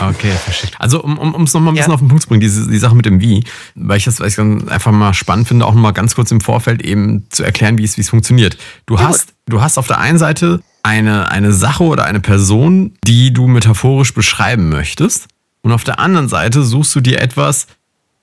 Okay, 0.00 0.32
verschickt. 0.32 0.74
Also 0.80 1.02
um 1.02 1.16
um 1.18 1.44
es 1.44 1.54
nochmal 1.54 1.72
ein 1.72 1.76
bisschen 1.76 1.90
Ja. 1.90 1.94
auf 1.94 2.00
den 2.00 2.08
Punkt 2.08 2.22
zu 2.22 2.28
bringen, 2.28 2.40
diese, 2.40 2.68
die 2.68 2.78
Sache 2.78 2.96
mit 2.96 3.06
dem 3.06 3.20
Wie, 3.20 3.44
weil 3.76 3.98
ich 3.98 4.04
das 4.04 4.18
weil 4.18 4.28
ich 4.28 4.34
dann 4.34 4.68
einfach 4.68 4.90
mal 4.90 5.14
spannend 5.14 5.46
finde, 5.46 5.64
auch 5.64 5.74
mal 5.74 5.92
ganz 5.92 6.14
kurz 6.16 6.30
im 6.32 6.40
Vorfeld 6.40 6.82
eben 6.82 7.24
zu 7.30 7.44
erklären, 7.44 7.78
wie 7.78 7.84
es, 7.84 7.96
wie 7.96 8.00
es 8.00 8.10
funktioniert. 8.10 8.58
Du 8.86 8.98
hast, 8.98 9.32
du 9.46 9.60
hast 9.60 9.78
auf 9.78 9.86
der 9.86 9.98
einen 10.00 10.18
Seite 10.18 10.60
eine, 10.82 11.30
eine 11.30 11.52
Sache 11.52 11.84
oder 11.84 12.04
eine 12.04 12.20
Person, 12.20 12.94
die 13.04 13.32
du 13.32 13.46
metaphorisch 13.46 14.12
beschreiben 14.12 14.68
möchtest. 14.68 15.28
Und 15.62 15.72
auf 15.72 15.84
der 15.84 15.98
anderen 16.00 16.28
Seite 16.28 16.62
suchst 16.62 16.94
du 16.94 17.00
dir 17.00 17.20
etwas, 17.20 17.66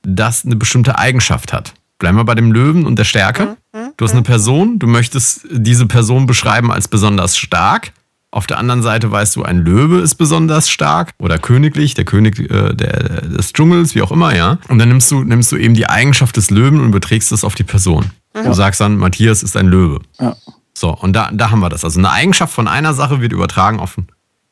das 0.04 0.46
eine 0.46 0.56
bestimmte 0.58 0.98
Eigenschaft 1.00 1.54
hat. 1.54 1.74
bleiben 1.98 2.18
wir 2.18 2.25
bei 2.25 2.36
dem 2.36 2.52
Löwen 2.52 2.86
und 2.86 2.98
der 3.00 3.04
Stärke. 3.06 3.56
Mhm. 3.74 3.83
Du 3.98 4.06
hast 4.06 4.14
eine 4.14 4.24
Person, 4.24 4.80
du 4.80 4.88
möchtest 4.88 5.42
diese 5.52 5.86
Person 5.86 6.26
beschreiben 6.26 6.72
als 6.72 6.88
besonders 6.88 7.38
stark. 7.38 7.92
Auf 8.32 8.48
der 8.48 8.58
anderen 8.58 8.82
Seite 8.82 9.12
weißt 9.12 9.36
du, 9.36 9.44
ein 9.44 9.60
Löwe 9.60 10.00
ist 10.00 10.16
besonders 10.16 10.68
stark 10.70 11.12
oder 11.20 11.38
königlich, 11.38 11.94
der 11.94 12.06
König 12.06 12.40
äh, 12.40 12.74
der, 12.74 13.22
des 13.22 13.54
Dschungels, 13.54 13.94
wie 13.94 14.02
auch 14.02 14.12
immer, 14.12 14.36
ja. 14.36 14.58
Und 14.70 14.80
dann 14.80 14.90
nimmst 14.90 15.12
du, 15.12 15.24
nimmst 15.24 15.52
du 15.52 15.58
eben 15.58 15.76
die 15.76 15.88
Eigenschaft 15.88 16.36
des 16.36 16.50
Löwen 16.50 16.82
und 16.82 16.88
überträgst 16.88 17.32
das 17.32 17.44
auf 17.44 17.54
die 17.54 17.64
Person. 17.64 18.10
Du 18.34 18.52
sagst 18.54 18.82
dann, 18.82 18.98
Matthias 18.98 19.44
ist 19.44 19.56
ein 19.56 19.68
Löwe. 19.68 20.00
Ja. 20.20 20.36
So, 20.74 20.90
und 20.90 21.14
da, 21.14 21.30
da 21.32 21.52
haben 21.52 21.60
wir 21.60 21.70
das. 21.70 21.86
Also 21.86 22.00
eine 22.00 22.10
Eigenschaft 22.10 22.52
von 22.52 22.68
einer 22.68 22.96
Sache 22.96 23.22
wird 23.22 23.32
übertragen 23.32 23.80
auf, 23.80 23.96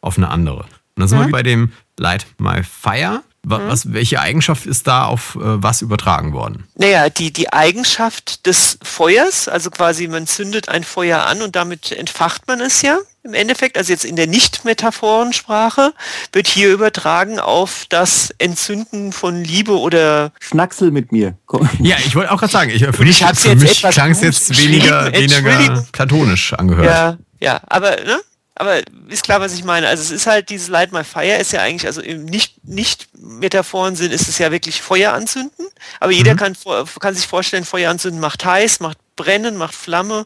auf 0.01 0.17
eine 0.17 0.29
andere. 0.29 0.59
Und 0.61 0.67
dann 0.97 1.07
sind 1.07 1.19
wir 1.19 1.31
bei 1.31 1.41
dem 1.41 1.71
Light 1.97 2.27
My 2.37 2.61
Fire. 2.63 3.23
Wa- 3.43 3.61
Was, 3.67 3.91
welche 3.91 4.19
Eigenschaft 4.19 4.65
ist 4.67 4.85
da 4.87 5.05
auf 5.05 5.35
äh, 5.35 5.39
was 5.41 5.81
übertragen 5.81 6.31
worden? 6.33 6.67
Naja, 6.75 7.09
die, 7.09 7.33
die 7.33 7.51
Eigenschaft 7.51 8.45
des 8.45 8.77
Feuers, 8.83 9.47
also 9.47 9.71
quasi 9.71 10.07
man 10.07 10.27
zündet 10.27 10.69
ein 10.69 10.83
Feuer 10.83 11.25
an 11.25 11.41
und 11.41 11.55
damit 11.55 11.91
entfacht 11.91 12.47
man 12.47 12.61
es 12.61 12.83
ja 12.83 12.99
im 13.23 13.33
Endeffekt, 13.35 13.77
also 13.77 13.91
jetzt 13.93 14.03
in 14.05 14.15
der 14.15 14.25
Nicht-Metaphorensprache, 14.27 15.93
wird 16.33 16.47
hier 16.47 16.71
übertragen 16.71 17.39
auf 17.39 17.85
das 17.89 18.33
Entzünden 18.39 19.11
von 19.11 19.43
Liebe 19.43 19.77
oder 19.77 20.31
Schnacksel 20.39 20.91
mit 20.91 21.11
mir. 21.11 21.35
Komm. 21.45 21.69
Ja, 21.79 21.97
ich 22.05 22.15
wollte 22.15 22.31
auch 22.31 22.39
gerade 22.39 22.51
sagen, 22.51 22.71
ich, 22.71 22.83
für 22.83 22.89
ich 22.91 22.99
mich, 22.99 23.23
hab's 23.23 23.43
für 23.43 23.49
jetzt 23.49 23.61
mich 23.61 23.81
klang 23.81 24.11
es 24.11 24.21
jetzt 24.21 24.57
weniger, 24.57 25.11
weniger 25.13 25.85
platonisch 25.91 26.53
angehört. 26.53 26.85
Ja, 26.85 27.17
ja, 27.39 27.61
aber 27.67 27.91
ne? 28.03 28.19
Aber 28.55 28.81
ist 29.07 29.23
klar, 29.23 29.39
was 29.39 29.53
ich 29.53 29.63
meine. 29.63 29.87
Also 29.87 30.03
es 30.03 30.11
ist 30.11 30.27
halt 30.27 30.49
dieses 30.49 30.67
Light 30.67 30.91
My 30.91 31.03
Fire 31.03 31.37
ist 31.37 31.53
ja 31.53 31.61
eigentlich, 31.61 31.87
also 31.87 32.01
im 32.01 32.25
nicht, 32.25 32.63
nicht 32.65 33.07
Metaphoren-Sinn 33.17 34.11
ist 34.11 34.27
es 34.27 34.37
ja 34.37 34.51
wirklich 34.51 34.81
Feuer 34.81 35.13
anzünden. 35.13 35.67
Aber 35.99 36.11
jeder 36.11 36.35
kann, 36.35 36.55
kann 36.99 37.15
sich 37.15 37.27
vorstellen, 37.27 37.65
Feuer 37.65 37.89
anzünden 37.89 38.19
macht 38.19 38.43
heiß, 38.45 38.81
macht 38.81 38.97
brennen, 39.15 39.57
macht 39.57 39.75
Flamme. 39.75 40.25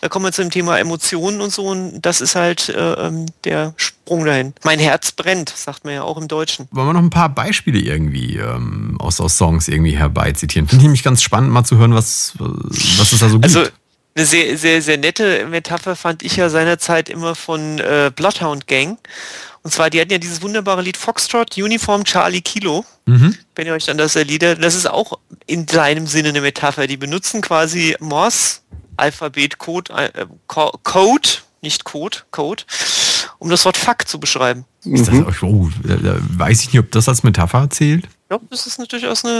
Da 0.00 0.08
kommen 0.08 0.24
wir 0.24 0.32
zum 0.32 0.50
Thema 0.50 0.78
Emotionen 0.78 1.40
und 1.40 1.52
so 1.52 1.66
und 1.66 2.00
das 2.02 2.20
ist 2.20 2.34
halt 2.34 2.68
äh, 2.70 2.92
ähm, 3.06 3.26
der 3.44 3.74
Sprung 3.76 4.24
dahin. 4.24 4.54
Mein 4.64 4.78
Herz 4.78 5.12
brennt, 5.12 5.50
sagt 5.50 5.84
man 5.84 5.94
ja 5.94 6.02
auch 6.02 6.16
im 6.16 6.28
Deutschen. 6.28 6.68
Wollen 6.70 6.88
wir 6.88 6.92
noch 6.92 7.02
ein 7.02 7.10
paar 7.10 7.28
Beispiele 7.28 7.78
irgendwie 7.78 8.36
ähm, 8.36 8.96
aus, 8.98 9.20
aus 9.20 9.36
Songs 9.36 9.68
irgendwie 9.68 9.96
herbeizitieren? 9.96 10.68
Finde 10.68 10.82
ich 10.82 10.86
nämlich 10.86 11.02
ganz 11.02 11.22
spannend, 11.22 11.50
mal 11.50 11.64
zu 11.64 11.76
hören, 11.76 11.94
was, 11.94 12.34
was 12.38 13.12
es 13.12 13.18
da 13.18 13.28
so 13.28 13.40
gibt. 13.40 13.44
Also 13.44 13.70
eine 14.14 14.26
sehr, 14.26 14.58
sehr, 14.58 14.82
sehr 14.82 14.98
nette 14.98 15.46
Metapher 15.46 15.96
fand 15.96 16.22
ich 16.22 16.36
ja 16.36 16.48
seinerzeit 16.48 17.08
immer 17.08 17.34
von 17.34 17.78
äh, 17.78 18.10
Bloodhound 18.14 18.66
Gang. 18.66 18.98
Und 19.62 19.72
zwar, 19.72 19.90
die 19.90 20.00
hatten 20.00 20.10
ja 20.10 20.18
dieses 20.18 20.40
wunderbare 20.40 20.80
Lied 20.82 20.96
Foxtrot, 20.96 21.56
Uniform 21.58 22.04
Charlie 22.04 22.40
Kilo. 22.40 22.84
Mhm. 23.06 23.36
Wenn 23.54 23.66
ihr 23.66 23.74
euch 23.74 23.90
an 23.90 23.98
das 23.98 24.16
erliedert, 24.16 24.62
das 24.64 24.74
ist 24.74 24.88
auch 24.88 25.18
in 25.46 25.68
seinem 25.68 26.06
Sinne 26.06 26.30
eine 26.30 26.40
Metapher. 26.40 26.86
Die 26.86 26.96
benutzen 26.96 27.42
quasi 27.42 27.94
Morse, 28.00 28.60
Alphabet, 28.96 29.58
Code, 29.58 29.92
äh, 29.92 30.26
Co- 30.46 30.72
Code, 30.82 31.28
nicht 31.60 31.84
Code, 31.84 32.18
Code, 32.30 32.64
um 33.38 33.50
das 33.50 33.64
Wort 33.66 33.76
Fuck 33.76 34.08
zu 34.08 34.18
beschreiben. 34.18 34.64
Ist 34.84 35.08
das, 35.08 35.42
oh, 35.42 35.68
da, 35.84 35.96
da 35.96 36.16
weiß 36.20 36.62
ich 36.62 36.72
nicht, 36.72 36.78
ob 36.78 36.90
das 36.90 37.06
als 37.08 37.22
Metapher 37.22 37.68
zählt. 37.68 38.08
Das 38.50 38.66
ist 38.66 38.78
natürlich 38.78 39.06
aus 39.06 39.24
eine. 39.24 39.32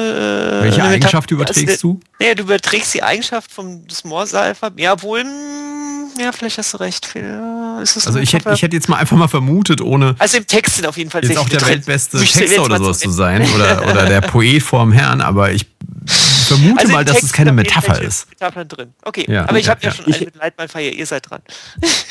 Äh, 0.61 0.65
Welche 0.65 0.83
eine 0.83 0.95
Eigenschaft 0.95 1.31
Metapher- 1.31 1.35
überträgst 1.35 1.69
also, 1.69 1.93
du? 1.95 2.01
Naja, 2.19 2.35
du 2.35 2.43
überträgst 2.43 2.95
die 2.95 3.03
Eigenschaft 3.03 3.51
vom 3.53 3.87
des 3.87 4.05
Morse-Alphabet. 4.05 4.81
Ja, 4.83 5.01
wohl. 5.03 5.23
mm, 5.25 6.19
Ja, 6.21 6.33
vielleicht 6.33 6.59
hast 6.59 6.75
du 6.75 6.79
recht. 6.79 7.09
Ja, 7.15 7.81
ist 7.81 7.97
das 7.97 8.07
Also 8.09 8.19
ich 8.19 8.33
hätte, 8.33 8.51
ich 8.53 8.63
hätte 8.63 8.75
jetzt 8.77 8.89
mal 8.89 8.97
einfach 8.97 9.17
mal 9.17 9.29
vermutet, 9.29 9.81
ohne 9.81 10.17
also 10.19 10.37
im 10.39 10.47
Text 10.47 10.77
sind 10.77 10.87
auf 10.87 10.97
jeden 10.97 11.11
Fall 11.11 11.25
jetzt 11.25 11.39
auch 11.39 11.49
der 11.49 11.65
weltbeste 11.67 12.19
Texter 12.19 12.65
oder 12.65 12.79
sowas 12.79 12.99
zu 12.99 13.11
sein 13.11 13.43
oder, 13.55 13.83
oder 13.91 14.07
der 14.07 14.21
Poet 14.23 14.63
vorm 14.63 14.91
Herrn, 14.93 15.21
aber 15.21 15.53
ich 15.53 15.67
vermute 16.07 16.81
Also 16.81 16.93
mal, 16.93 17.05
dass 17.05 17.23
es 17.23 17.33
keine 17.33 17.53
Metapher 17.53 18.03
ist. 18.03 18.29
Metaphern 18.31 18.67
drin. 18.67 18.89
Okay, 19.05 19.25
Ja, 19.29 19.49
aber 19.49 19.59
ich 19.59 19.67
ja, 19.67 19.71
habe 19.73 19.83
ja, 19.83 19.91
ja. 19.91 19.95
schon 19.95 20.05
Ich- 20.09 20.17
eine 20.17 20.25
mit 20.27 20.37
Leitmalfeier, 20.37 20.91
ihr 20.91 21.07
seid 21.07 21.31
dran. 21.31 21.41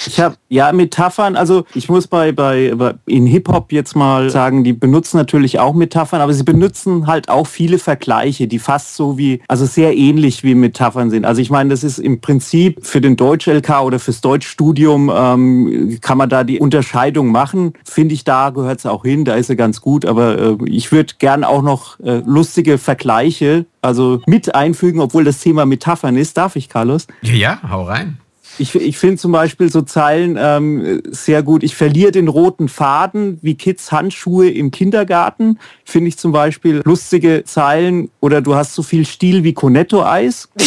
Ich 0.06 0.20
habe 0.20 0.38
ja 0.48 0.72
Metaphern, 0.72 1.36
also 1.36 1.66
ich 1.76 1.90
muss 1.90 2.08
bei, 2.08 2.32
bei, 2.32 2.74
bei 2.76 2.94
in 3.06 3.26
Hip-Hop 3.28 3.72
jetzt 3.74 3.96
mal 3.98 4.30
sagen, 4.30 4.64
die 4.64 4.72
benutzen 4.74 5.18
natürlich 5.18 5.60
auch 5.60 5.74
Metaphern, 5.74 6.22
aber 6.22 6.34
sie 6.34 6.44
benutzen 6.44 6.69
halt 7.08 7.30
auch 7.30 7.48
viele 7.48 7.80
Vergleiche, 7.80 8.48
die 8.48 8.60
fast 8.60 8.96
so 8.96 9.18
wie, 9.18 9.42
also 9.48 9.66
sehr 9.66 9.96
ähnlich 9.96 10.44
wie 10.44 10.56
Metaphern 10.56 11.10
sind. 11.10 11.26
Also 11.26 11.42
ich 11.42 11.50
meine, 11.50 11.70
das 11.70 11.84
ist 11.84 12.00
im 12.00 12.22
Prinzip 12.22 12.86
für 12.86 13.02
den 13.02 13.16
Deutsch-LK 13.16 13.82
oder 13.82 14.00
fürs 14.00 14.22
Deutschstudium 14.22 15.12
ähm, 15.14 15.98
kann 16.02 16.18
man 16.18 16.30
da 16.30 16.44
die 16.44 16.60
Unterscheidung 16.60 17.32
machen. 17.32 17.74
Finde 17.84 18.14
ich, 18.14 18.24
da 18.24 18.50
gehört 18.50 18.80
es 18.80 18.86
auch 18.86 19.04
hin, 19.04 19.26
da 19.26 19.36
ist 19.36 19.48
sie 19.48 19.56
ganz 19.56 19.82
gut, 19.82 20.06
aber 20.06 20.38
äh, 20.38 20.58
ich 20.66 20.92
würde 20.92 21.14
gern 21.20 21.44
auch 21.44 21.62
noch 21.62 22.00
äh, 22.00 22.22
lustige 22.26 22.78
Vergleiche 22.78 23.66
also 23.82 24.22
mit 24.28 24.56
einfügen, 24.56 25.00
obwohl 25.00 25.24
das 25.24 25.40
Thema 25.40 25.66
Metaphern 25.66 26.18
ist. 26.18 26.38
Darf 26.38 26.56
ich, 26.56 26.70
Carlos? 26.70 27.08
Ja, 27.22 27.34
ja, 27.34 27.60
hau 27.70 27.84
rein. 27.84 28.18
Ich, 28.60 28.76
ich 28.76 28.98
finde 28.98 29.18
zum 29.18 29.32
Beispiel 29.32 29.72
so 29.72 29.82
Zeilen 29.82 30.38
ähm, 30.40 31.02
sehr 31.10 31.44
gut. 31.44 31.64
Ich 31.64 31.76
verliere 31.76 32.12
den 32.12 32.28
roten 32.28 32.68
Faden 32.70 33.40
wie 33.42 33.56
Kids 33.56 33.92
Handschuhe 33.92 34.50
im 34.50 34.72
Kindergarten. 34.72 35.60
Finde 35.86 36.10
ich 36.10 36.18
zum 36.18 36.32
Beispiel 36.32 36.82
lustige 36.86 37.44
Zeilen. 37.46 38.10
Oder 38.20 38.42
du 38.42 38.56
hast 38.56 38.76
so 38.76 38.84
viel 38.84 39.06
Stil 39.06 39.44
wie 39.44 39.54
Cornetto-Eis. 39.54 40.50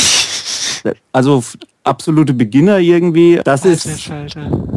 Also 1.13 1.39
f- 1.39 1.57
absolute 1.85 2.35
Beginner 2.35 2.79
irgendwie. 2.81 3.41
Das 3.45 3.65
ist, 3.65 3.87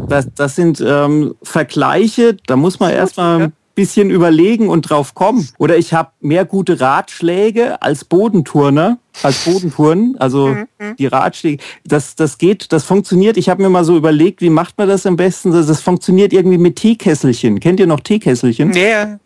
das, 0.08 0.28
das 0.36 0.56
sind 0.56 0.80
ähm, 0.86 1.34
Vergleiche. 1.42 2.38
Da 2.46 2.56
muss 2.56 2.80
man 2.80 2.92
erstmal 2.92 3.42
ein 3.42 3.54
bisschen 3.75 4.10
überlegen 4.10 4.70
und 4.70 4.89
drauf 4.89 5.13
kommen. 5.13 5.48
Oder 5.58 5.77
ich 5.77 5.94
habe 5.94 6.12
mehr 6.22 6.46
gute 6.46 6.79
Ratschläge 6.79 7.82
als 7.82 8.05
Bodenturner, 8.05 8.98
als 9.22 9.44
Bodenturnen. 9.44 10.15
Also 10.17 10.55
die 10.98 11.08
Ratschläge, 11.08 11.62
das, 11.86 12.15
das 12.15 12.38
geht, 12.38 12.72
das 12.72 12.86
funktioniert. 12.86 13.38
Ich 13.38 13.50
habe 13.50 13.62
mir 13.62 13.70
mal 13.70 13.84
so 13.84 13.98
überlegt, 13.98 14.41
wie 14.41 14.50
macht 14.50 14.77
man 14.77 14.88
das 14.88 15.05
am 15.05 15.17
besten? 15.17 15.51
Das, 15.51 15.67
das 15.67 15.82
funktioniert 15.82 16.34
irgendwie 16.34 16.58
mit 16.58 16.77
Teekesselchen. 16.77 17.60
Kennt 17.60 17.79
ihr 17.79 17.88
noch 17.88 18.00
Teekesselchen? 18.00 18.74
Ja, 18.74 19.20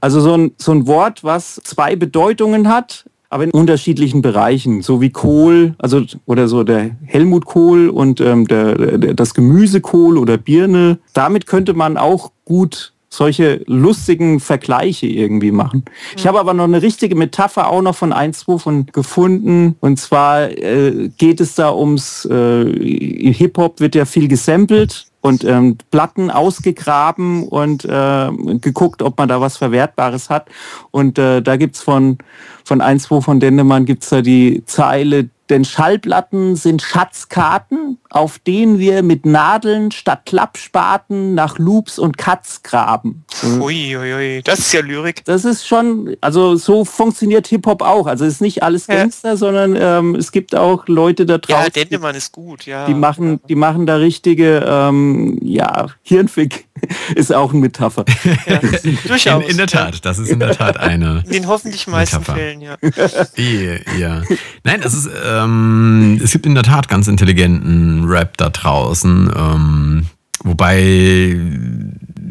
Also 0.00 0.20
so 0.20 0.34
ein, 0.34 0.52
so 0.56 0.72
ein 0.72 0.86
Wort, 0.86 1.24
was 1.24 1.60
zwei 1.64 1.96
Bedeutungen 1.96 2.68
hat, 2.68 3.04
aber 3.30 3.44
in 3.44 3.50
unterschiedlichen 3.50 4.22
Bereichen, 4.22 4.80
so 4.82 5.00
wie 5.00 5.10
Kohl, 5.10 5.74
also 5.78 6.02
oder 6.24 6.48
so 6.48 6.64
der 6.64 6.90
Helmut 7.04 7.44
Kohl 7.44 7.90
und 7.90 8.20
ähm, 8.20 8.46
der, 8.46 8.98
der, 8.98 9.14
das 9.14 9.34
Gemüse 9.34 9.80
Kohl 9.80 10.16
oder 10.16 10.38
Birne. 10.38 10.98
Damit 11.12 11.46
könnte 11.46 11.74
man 11.74 11.96
auch 11.98 12.32
gut 12.44 12.94
solche 13.10 13.62
lustigen 13.66 14.38
Vergleiche 14.40 15.06
irgendwie 15.06 15.50
machen. 15.50 15.84
Ich 16.16 16.26
habe 16.26 16.38
aber 16.38 16.54
noch 16.54 16.64
eine 16.64 16.82
richtige 16.82 17.14
Metapher 17.14 17.70
auch 17.70 17.82
noch 17.82 17.94
von 17.94 18.12
1, 18.12 18.40
2 18.40 18.58
von 18.58 18.86
gefunden. 18.86 19.76
Und 19.80 19.98
zwar 19.98 20.50
äh, 20.50 21.10
geht 21.16 21.40
es 21.40 21.54
da 21.54 21.72
ums, 21.72 22.28
äh, 22.30 22.62
im 22.62 23.32
Hip-Hop 23.32 23.80
wird 23.80 23.94
ja 23.94 24.04
viel 24.04 24.28
gesampelt 24.28 25.06
und 25.20 25.44
ähm, 25.44 25.78
Platten 25.90 26.30
ausgegraben 26.30 27.48
und 27.48 27.84
äh, 27.84 28.30
geguckt, 28.60 29.02
ob 29.02 29.18
man 29.18 29.28
da 29.28 29.40
was 29.40 29.56
Verwertbares 29.56 30.30
hat. 30.30 30.48
Und 30.90 31.18
äh, 31.18 31.42
da 31.42 31.56
gibt's 31.56 31.82
von, 31.82 32.18
von 32.64 32.80
1, 32.80 33.04
2 33.04 33.20
von 33.22 33.40
Dendemann 33.40 33.84
gibt's 33.84 34.10
da 34.10 34.22
die 34.22 34.62
Zeile, 34.66 35.30
denn 35.50 35.64
Schallplatten 35.64 36.56
sind 36.56 36.82
Schatzkarten, 36.82 37.98
auf 38.10 38.38
denen 38.38 38.78
wir 38.78 39.02
mit 39.02 39.26
Nadeln 39.26 39.90
statt 39.90 40.22
Klappspaten 40.26 41.34
nach 41.34 41.58
Loops 41.58 41.98
und 41.98 42.18
Cuts 42.18 42.62
graben. 42.62 43.24
ui, 43.60 43.96
ui, 43.96 44.14
ui. 44.14 44.42
das 44.44 44.60
ist 44.60 44.72
ja 44.72 44.80
Lyrik. 44.80 45.24
Das 45.24 45.44
ist 45.44 45.66
schon, 45.66 46.16
also 46.20 46.56
so 46.56 46.84
funktioniert 46.84 47.46
Hip-Hop 47.48 47.82
auch. 47.82 48.06
Also 48.06 48.24
es 48.24 48.34
ist 48.34 48.40
nicht 48.40 48.62
alles 48.62 48.86
Ja. 48.86 48.96
Gangster, 48.96 49.36
sondern 49.36 49.76
ähm, 49.78 50.14
es 50.14 50.32
gibt 50.32 50.54
auch 50.54 50.86
Leute 50.88 51.26
da 51.26 51.34
Ja, 51.34 51.38
draußen, 51.38 51.72
Dendemann 51.72 52.14
ist 52.14 52.32
gut, 52.32 52.66
ja. 52.66 52.86
die 52.86 52.94
machen, 52.94 53.40
die 53.48 53.54
machen 53.54 53.86
da 53.86 53.96
richtige, 53.96 54.64
ähm, 54.66 55.38
ja, 55.42 55.86
Hirnfick 56.02 56.67
ist 57.14 57.32
auch 57.32 57.50
eine 57.50 57.60
Metapher. 57.60 58.04
ja. 58.46 58.58
In, 58.82 58.98
Durchaus. 59.06 59.44
in 59.48 59.56
der 59.56 59.66
Tat, 59.66 60.04
das 60.04 60.18
ist 60.18 60.28
in 60.28 60.40
der 60.40 60.56
Tat 60.56 60.76
eine. 60.76 61.22
In 61.26 61.32
den 61.32 61.48
hoffentlich 61.48 61.86
meisten 61.86 62.18
Metapher. 62.18 62.34
Fällen, 62.34 62.60
ja. 62.60 62.76
Ja, 63.36 63.96
ja. 63.98 64.22
Nein, 64.64 64.82
es 64.82 64.94
ist, 64.94 65.08
ähm, 65.24 66.20
es 66.22 66.32
gibt 66.32 66.46
in 66.46 66.54
der 66.54 66.64
Tat 66.64 66.88
ganz 66.88 67.06
intelligenten 67.08 68.04
Rap 68.04 68.36
da 68.36 68.50
draußen. 68.50 69.32
Ähm, 69.34 70.06
wobei, 70.42 71.36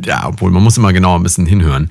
ja, 0.04 0.28
obwohl 0.28 0.52
man 0.52 0.64
muss 0.64 0.78
immer 0.78 0.94
genau 0.94 1.16
ein 1.16 1.24
bisschen 1.24 1.46
hinhören. 1.46 1.90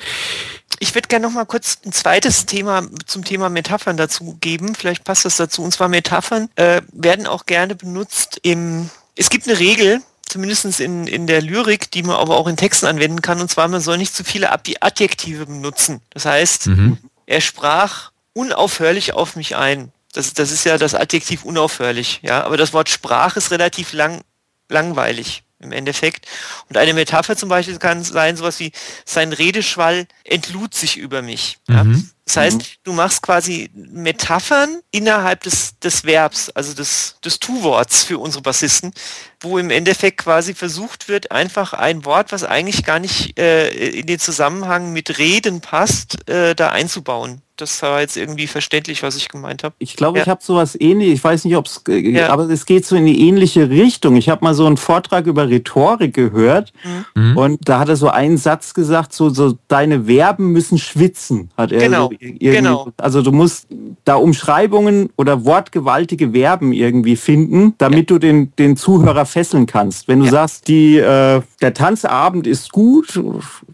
Ich 0.79 0.95
würde 0.95 1.09
gerne 1.09 1.27
noch 1.27 1.33
mal 1.35 1.47
kurz 1.47 1.79
ein 1.87 1.93
zweites 1.93 2.47
Thema 2.47 2.83
zum 3.07 3.25
Thema 3.25 3.49
Metaphern 3.49 3.97
dazu 3.97 4.37
geben. 4.41 4.75
Vielleicht 4.75 5.05
passt 5.05 5.25
das 5.25 5.37
dazu. 5.37 5.63
Und 5.63 5.73
zwar 5.73 5.89
Metaphern 5.89 6.49
äh, 6.57 6.83
werden 6.93 7.27
auch 7.27 7.47
gerne 7.47 7.75
benutzt 7.75 8.41
im. 8.43 8.91
Es 9.15 9.31
gibt 9.31 9.49
eine 9.49 9.59
Regel, 9.59 10.03
zumindest 10.37 10.81
in, 10.81 11.07
in 11.07 11.27
der 11.27 11.41
Lyrik, 11.43 11.91
die 11.91 12.03
man 12.03 12.17
aber 12.17 12.37
auch 12.37 12.47
in 12.47 12.57
Texten 12.57 12.87
anwenden 12.87 13.23
kann. 13.23 13.41
Und 13.41 13.51
zwar, 13.51 13.69
man 13.69 13.81
soll 13.81 13.97
nicht 13.99 14.15
zu 14.15 14.23
viele 14.23 14.53
Ab- 14.53 14.67
Adjektive 14.81 15.47
benutzen. 15.47 16.01
Das 16.11 16.25
heißt, 16.27 16.67
Mhm. 16.69 16.99
er 17.27 17.41
sprach 17.41 18.11
unaufhörlich 18.35 19.15
auf 19.15 19.35
mich 19.37 19.57
ein. 19.57 19.93
Das, 20.13 20.33
das 20.35 20.51
ist 20.53 20.65
ja 20.65 20.77
das 20.79 20.95
Adjektiv 20.95 21.45
unaufhörlich. 21.45 22.21
Ja, 22.23 22.45
aber 22.45 22.57
das 22.57 22.73
Wort 22.73 22.89
Sprach 22.89 23.37
ist 23.37 23.51
relativ 23.51 23.93
lang, 23.93 24.21
langweilig 24.69 25.43
im 25.59 25.73
Endeffekt. 25.73 26.27
Und 26.69 26.77
eine 26.77 26.93
Metapher 26.93 27.35
zum 27.37 27.49
Beispiel 27.49 27.79
kann 27.79 28.05
sein 28.05 28.37
sowas 28.37 28.61
wie 28.61 28.73
sein 29.07 29.33
Redeschwall 29.33 30.07
entlud 30.25 30.75
sich 30.75 30.99
über 30.99 31.23
mich. 31.23 31.57
Ja? 31.69 31.85
Mhm. 31.85 32.11
Das 32.27 32.37
heißt, 32.37 32.59
mhm. 32.59 32.65
du 32.85 32.93
machst 32.93 33.23
quasi 33.23 33.71
Metaphern 33.75 34.81
innerhalb 34.91 35.43
des, 35.45 35.79
des 35.79 36.05
Verbs, 36.05 36.51
also 36.51 36.75
des, 36.75 37.17
des 37.25 37.39
Tu-Worts 37.39 38.03
für 38.05 38.19
unsere 38.19 38.43
Bassisten, 38.43 38.93
wo 39.41 39.59
im 39.59 39.71
Endeffekt 39.71 40.19
quasi 40.19 40.55
versucht 40.55 41.09
wird, 41.09 41.31
einfach 41.31 41.73
ein 41.73 42.05
Wort, 42.05 42.33
was 42.33 42.45
eigentlich 42.45 42.85
gar 42.85 42.99
nicht 42.99 43.39
äh, 43.39 43.69
in 43.69 44.07
den 44.07 44.19
Zusammenhang 44.19 44.93
mit 44.93 45.19
Reden 45.19 45.61
passt, 45.61 46.29
äh, 46.29 46.55
da 46.55 46.71
einzubauen 46.71 47.43
das 47.57 47.83
war 47.83 48.01
jetzt 48.01 48.17
irgendwie 48.17 48.47
verständlich, 48.47 49.03
was 49.03 49.17
ich 49.17 49.29
gemeint 49.29 49.65
habe. 49.65 49.75
Ich 49.79 49.97
glaube, 49.97 50.19
ja. 50.19 50.25
ich 50.25 50.29
habe 50.29 50.43
sowas 50.43 50.79
ähnlich, 50.79 51.11
ich 51.11 51.25
weiß 51.25 51.45
nicht, 51.45 51.57
ob 51.57 51.67
es, 51.67 51.83
äh, 51.89 51.99
ja. 51.99 52.29
aber 52.29 52.49
es 52.51 52.67
geht 52.67 52.85
so 52.85 52.97
in 52.97 53.07
die 53.07 53.27
ähnliche 53.27 53.71
Richtung. 53.71 54.17
Ich 54.17 54.29
habe 54.29 54.45
mal 54.45 54.55
so 54.55 54.67
einen 54.67 54.77
Vortrag 54.77 55.27
über 55.27 55.49
Rhetorik 55.49 56.15
gehört 56.15 56.73
mhm. 57.15 57.31
mhm. 57.31 57.37
und 57.37 57.69
da 57.69 57.79
hat 57.79 57.89
er 57.89 57.97
so 57.97 58.09
einen 58.09 58.37
Satz 58.37 58.75
gesagt, 58.75 59.13
so, 59.13 59.31
so 59.31 59.57
deine 59.69 60.05
Verben 60.05 60.53
müssen 60.53 60.79
schwitzen, 60.79 61.51
hat 61.57 61.73
er 61.73 61.81
genau. 61.81 62.11
So 62.11 62.17
genau. 62.39 62.89
Also 62.99 63.23
du 63.23 63.33
musst 63.33 63.69
da 64.05 64.17
Umschreibungen 64.17 65.11
oder 65.17 65.45
wortgewaltige 65.45 66.33
Verben 66.33 66.73
irgendwie 66.73 67.17
finden, 67.17 67.75
damit 67.79 68.11
ja. 68.11 68.17
du 68.17 68.19
den, 68.19 68.53
den 68.57 68.77
Zuhörer 68.77 69.26
fesseln 69.27 69.67
kannst. 69.67 70.09
Wenn 70.09 70.21
du 70.21 70.31
sagst, 70.31 70.69
die, 70.69 70.97
äh, 70.97 71.43
der 71.61 71.75
Tanzabend 71.75 72.47
ist 72.47 72.73
gut, 72.73 73.21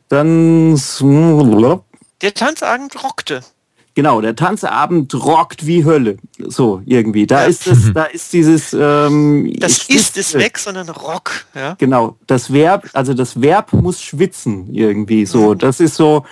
dann... 0.08 0.80
Der 2.22 2.34
Tanzabend 2.34 3.02
rockte. 3.02 3.42
Genau, 3.94 4.22
der 4.22 4.34
Tanzabend 4.34 5.14
rockt 5.14 5.66
wie 5.66 5.84
Hölle. 5.84 6.16
So 6.38 6.80
irgendwie. 6.86 7.26
Da 7.26 7.42
ja. 7.42 7.46
ist 7.48 7.66
es, 7.66 7.92
da 7.92 8.04
ist 8.04 8.32
dieses. 8.32 8.72
Ähm, 8.72 9.52
das 9.58 9.88
ist 9.88 10.16
es 10.16 10.32
weg, 10.34 10.56
sondern 10.56 10.88
Rock. 10.88 11.44
Ja? 11.54 11.74
Genau. 11.78 12.16
Das 12.26 12.52
Verb, 12.52 12.88
also 12.94 13.12
das 13.12 13.42
Verb 13.42 13.74
muss 13.74 14.02
schwitzen 14.02 14.72
irgendwie. 14.72 15.26
So, 15.26 15.50
mhm. 15.50 15.58
das 15.58 15.80
ist 15.80 15.96
so, 15.96 16.24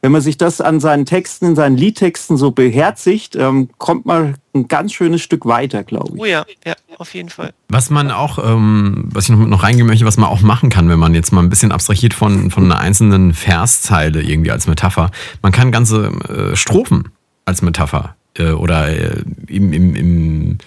wenn 0.00 0.12
man 0.12 0.20
sich 0.20 0.38
das 0.38 0.60
an 0.60 0.78
seinen 0.78 1.06
Texten, 1.06 1.46
in 1.46 1.56
seinen 1.56 1.76
Liedtexten 1.76 2.36
so 2.36 2.52
beherzigt, 2.52 3.34
ähm, 3.34 3.68
kommt 3.78 4.06
man 4.06 4.36
ein 4.58 4.68
ganz 4.68 4.92
schönes 4.92 5.22
Stück 5.22 5.46
weiter, 5.46 5.84
glaube 5.84 6.14
ich. 6.14 6.20
Oh 6.20 6.24
ja, 6.24 6.44
ja, 6.66 6.74
auf 6.98 7.14
jeden 7.14 7.28
Fall. 7.28 7.52
Was 7.68 7.90
man 7.90 8.10
auch, 8.10 8.38
ähm, 8.38 9.08
was 9.12 9.24
ich 9.24 9.30
noch, 9.30 9.46
noch 9.46 9.62
reingehen 9.62 9.86
möchte, 9.86 10.04
was 10.04 10.16
man 10.16 10.28
auch 10.28 10.40
machen 10.40 10.70
kann, 10.70 10.88
wenn 10.88 10.98
man 10.98 11.14
jetzt 11.14 11.32
mal 11.32 11.42
ein 11.42 11.50
bisschen 11.50 11.72
abstrahiert 11.72 12.14
von, 12.14 12.50
von 12.50 12.64
einer 12.64 12.78
einzelnen 12.78 13.34
Verszeile 13.34 14.22
irgendwie 14.22 14.50
als 14.50 14.66
Metapher, 14.66 15.10
man 15.42 15.52
kann 15.52 15.72
ganze 15.72 16.08
äh, 16.28 16.56
Strophen 16.56 17.08
als 17.44 17.62
Metapher 17.62 18.16
äh, 18.38 18.50
oder 18.50 18.88
äh, 18.88 19.22
im, 19.46 19.72
im, 19.72 19.94
im 19.94 20.58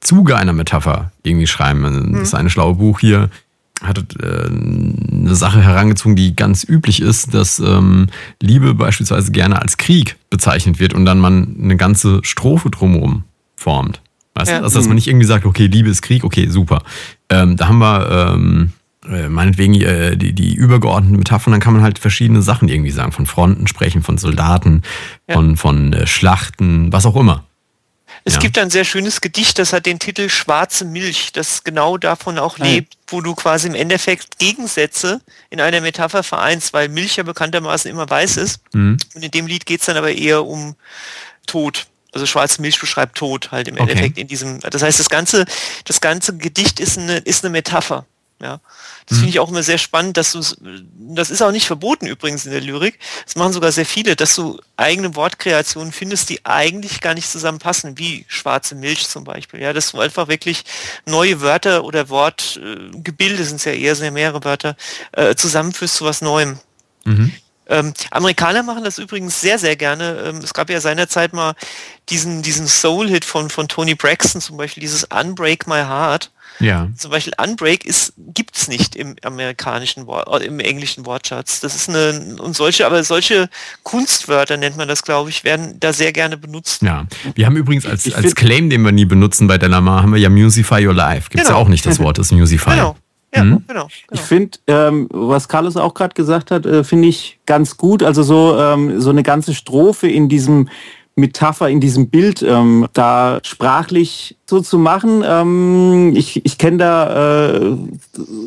Zuge 0.00 0.36
einer 0.36 0.52
Metapher 0.52 1.12
irgendwie 1.22 1.46
schreiben. 1.46 1.80
Mhm. 1.80 2.12
Das 2.14 2.22
ist 2.22 2.34
eine 2.34 2.50
schlaue 2.50 2.74
Buch 2.74 3.00
hier, 3.00 3.30
hat 3.82 3.98
äh, 4.20 4.46
eine 4.46 5.34
Sache 5.34 5.62
herangezogen, 5.62 6.16
die 6.16 6.36
ganz 6.36 6.64
üblich 6.64 7.00
ist, 7.00 7.34
dass 7.34 7.58
ähm, 7.58 8.08
Liebe 8.40 8.74
beispielsweise 8.74 9.32
gerne 9.32 9.60
als 9.60 9.76
Krieg 9.76 10.16
bezeichnet 10.30 10.78
wird 10.78 10.94
und 10.94 11.04
dann 11.04 11.18
man 11.18 11.56
eine 11.60 11.76
ganze 11.76 12.20
Strophe 12.22 12.70
drumherum 12.70 13.24
formt. 13.62 14.00
Weißt 14.34 14.50
ja. 14.50 14.58
du? 14.58 14.64
Also, 14.64 14.78
dass 14.78 14.86
man 14.86 14.96
nicht 14.96 15.08
irgendwie 15.08 15.26
sagt, 15.26 15.44
okay, 15.44 15.66
Liebe 15.66 15.90
ist 15.90 16.02
Krieg, 16.02 16.24
okay, 16.24 16.48
super. 16.48 16.82
Ähm, 17.28 17.56
da 17.56 17.68
haben 17.68 17.78
wir 17.78 18.34
ähm, 18.34 18.72
äh, 19.08 19.28
meinetwegen 19.28 19.80
äh, 19.80 20.16
die, 20.16 20.32
die 20.32 20.54
übergeordneten 20.54 21.18
Metaphern, 21.18 21.52
dann 21.52 21.60
kann 21.60 21.74
man 21.74 21.82
halt 21.82 21.98
verschiedene 21.98 22.42
Sachen 22.42 22.68
irgendwie 22.68 22.90
sagen. 22.90 23.12
Von 23.12 23.26
Fronten 23.26 23.66
sprechen, 23.66 24.02
von 24.02 24.18
Soldaten, 24.18 24.82
ja. 25.28 25.34
von, 25.34 25.56
von 25.56 25.92
äh, 25.92 26.06
Schlachten, 26.06 26.92
was 26.92 27.06
auch 27.06 27.16
immer. 27.16 27.44
Es 28.24 28.34
ja. 28.34 28.40
gibt 28.40 28.58
ein 28.58 28.70
sehr 28.70 28.84
schönes 28.84 29.20
Gedicht, 29.20 29.58
das 29.58 29.72
hat 29.72 29.86
den 29.86 29.98
Titel 29.98 30.28
Schwarze 30.28 30.84
Milch, 30.84 31.32
das 31.32 31.64
genau 31.64 31.98
davon 31.98 32.38
auch 32.38 32.58
Nein. 32.58 32.74
lebt, 32.74 32.96
wo 33.08 33.20
du 33.20 33.34
quasi 33.34 33.66
im 33.66 33.74
Endeffekt 33.74 34.38
Gegensätze 34.38 35.20
in 35.50 35.60
einer 35.60 35.80
Metapher 35.80 36.22
vereinst, 36.22 36.72
weil 36.72 36.88
Milch 36.88 37.16
ja 37.16 37.24
bekanntermaßen 37.24 37.90
immer 37.90 38.08
weiß 38.08 38.36
ist. 38.36 38.60
Mhm. 38.74 38.98
Und 39.14 39.24
in 39.24 39.30
dem 39.30 39.46
Lied 39.46 39.66
geht 39.66 39.80
es 39.80 39.86
dann 39.86 39.96
aber 39.96 40.12
eher 40.12 40.46
um 40.46 40.76
Tod. 41.46 41.86
Also 42.12 42.26
schwarze 42.26 42.60
Milch 42.60 42.78
beschreibt 42.78 43.16
Tod 43.16 43.50
halt 43.52 43.68
im 43.68 43.74
okay. 43.74 43.82
Endeffekt 43.82 44.18
in 44.18 44.28
diesem. 44.28 44.60
Das 44.60 44.82
heißt, 44.82 45.00
das 45.00 45.08
ganze, 45.08 45.46
das 45.84 46.00
ganze 46.00 46.36
Gedicht 46.36 46.78
ist 46.78 46.98
eine, 46.98 47.18
ist 47.18 47.44
eine 47.44 47.50
Metapher. 47.50 48.06
Ja. 48.42 48.60
Das 49.06 49.18
finde 49.18 49.30
ich 49.30 49.38
auch 49.38 49.50
immer 49.50 49.62
sehr 49.62 49.78
spannend, 49.78 50.16
dass 50.16 50.32
du 50.32 50.40
das 51.14 51.30
ist 51.30 51.42
auch 51.42 51.52
nicht 51.52 51.66
verboten 51.66 52.06
übrigens 52.06 52.44
in 52.44 52.50
der 52.50 52.60
Lyrik, 52.60 52.98
das 53.24 53.36
machen 53.36 53.52
sogar 53.52 53.70
sehr 53.70 53.86
viele, 53.86 54.16
dass 54.16 54.34
du 54.34 54.60
eigene 54.76 55.14
Wortkreationen 55.14 55.92
findest, 55.92 56.28
die 56.28 56.44
eigentlich 56.44 57.00
gar 57.00 57.14
nicht 57.14 57.30
zusammenpassen, 57.30 57.98
wie 57.98 58.24
schwarze 58.28 58.74
Milch 58.74 59.08
zum 59.08 59.24
Beispiel. 59.24 59.60
Ja, 59.60 59.72
dass 59.72 59.92
du 59.92 60.00
einfach 60.00 60.28
wirklich 60.28 60.64
neue 61.06 61.40
Wörter 61.40 61.84
oder 61.84 62.08
Wortgebilde, 62.08 63.44
sind 63.44 63.56
es 63.56 63.64
ja 63.64 63.72
eher, 63.72 63.94
sehr 63.94 64.10
mehrere 64.10 64.42
Wörter, 64.44 64.76
äh, 65.12 65.34
zusammenführst 65.34 65.96
zu 65.96 66.04
was 66.04 66.20
Neuem. 66.20 66.58
Mhm. 67.04 67.32
Ähm, 67.68 67.92
Amerikaner 68.10 68.62
machen 68.62 68.84
das 68.84 68.98
übrigens 68.98 69.40
sehr, 69.40 69.58
sehr 69.58 69.76
gerne. 69.76 70.24
Ähm, 70.26 70.38
es 70.38 70.52
gab 70.52 70.68
ja 70.68 70.80
seinerzeit 70.80 71.32
mal 71.32 71.54
diesen, 72.08 72.42
diesen 72.42 72.66
Soul-Hit 72.66 73.24
von, 73.24 73.50
von 73.50 73.68
Tony 73.68 73.94
Braxton 73.94 74.40
zum 74.40 74.56
Beispiel, 74.56 74.80
dieses 74.80 75.04
Unbreak 75.04 75.66
My 75.66 75.82
Heart. 75.82 76.30
Ja. 76.58 76.88
Zum 76.96 77.10
Beispiel 77.10 77.32
Unbreak 77.42 77.84
ist, 77.86 78.12
gibt's 78.16 78.68
nicht 78.68 78.94
im 78.94 79.16
amerikanischen 79.22 80.06
Wort, 80.06 80.42
äh, 80.42 80.46
im 80.46 80.60
englischen 80.60 81.06
Wortschatz. 81.06 81.60
Das 81.60 81.74
ist 81.74 81.88
eine, 81.88 82.36
und 82.40 82.54
solche, 82.54 82.84
aber 82.84 83.02
solche 83.04 83.48
Kunstwörter 83.84 84.56
nennt 84.56 84.76
man 84.76 84.88
das, 84.88 85.02
glaube 85.02 85.30
ich, 85.30 85.44
werden 85.44 85.78
da 85.80 85.92
sehr 85.92 86.12
gerne 86.12 86.36
benutzt. 86.36 86.82
Ja. 86.82 87.06
Wir 87.34 87.46
haben 87.46 87.56
übrigens 87.56 87.86
als, 87.86 88.12
als 88.12 88.34
Claim, 88.34 88.70
den 88.70 88.82
wir 88.82 88.92
nie 88.92 89.06
benutzen 89.06 89.46
bei 89.46 89.56
Delamar, 89.56 90.02
haben 90.02 90.12
wir 90.12 90.20
ja 90.20 90.28
Musify 90.28 90.86
Your 90.86 90.94
Life. 90.94 91.30
Gibt 91.30 91.42
es 91.42 91.48
genau. 91.48 91.58
ja 91.58 91.64
auch 91.64 91.68
nicht 91.68 91.86
das 91.86 91.98
Wort, 92.00 92.18
das 92.18 92.32
Musify. 92.32 92.70
Genau. 92.70 92.96
Ja, 93.34 93.44
mhm. 93.44 93.64
genau, 93.66 93.88
genau, 93.88 93.88
Ich 94.12 94.20
finde, 94.20 94.58
ähm, 94.66 95.08
was 95.10 95.48
Carlos 95.48 95.76
auch 95.76 95.94
gerade 95.94 96.14
gesagt 96.14 96.50
hat, 96.50 96.66
äh, 96.66 96.84
finde 96.84 97.08
ich 97.08 97.38
ganz 97.46 97.76
gut. 97.76 98.02
Also 98.02 98.22
so, 98.22 98.58
ähm, 98.58 99.00
so 99.00 99.10
eine 99.10 99.22
ganze 99.22 99.54
Strophe 99.54 100.08
in 100.08 100.28
diesem 100.28 100.68
Metapher 101.14 101.68
in 101.68 101.80
diesem 101.80 102.08
Bild 102.08 102.42
ähm, 102.42 102.86
da 102.94 103.40
sprachlich 103.42 104.36
so 104.48 104.60
zu 104.60 104.78
machen. 104.78 105.22
Ähm, 105.26 106.12
ich 106.16 106.44
ich 106.44 106.56
kenne 106.56 106.78
da 106.78 107.56
äh, 107.56 107.76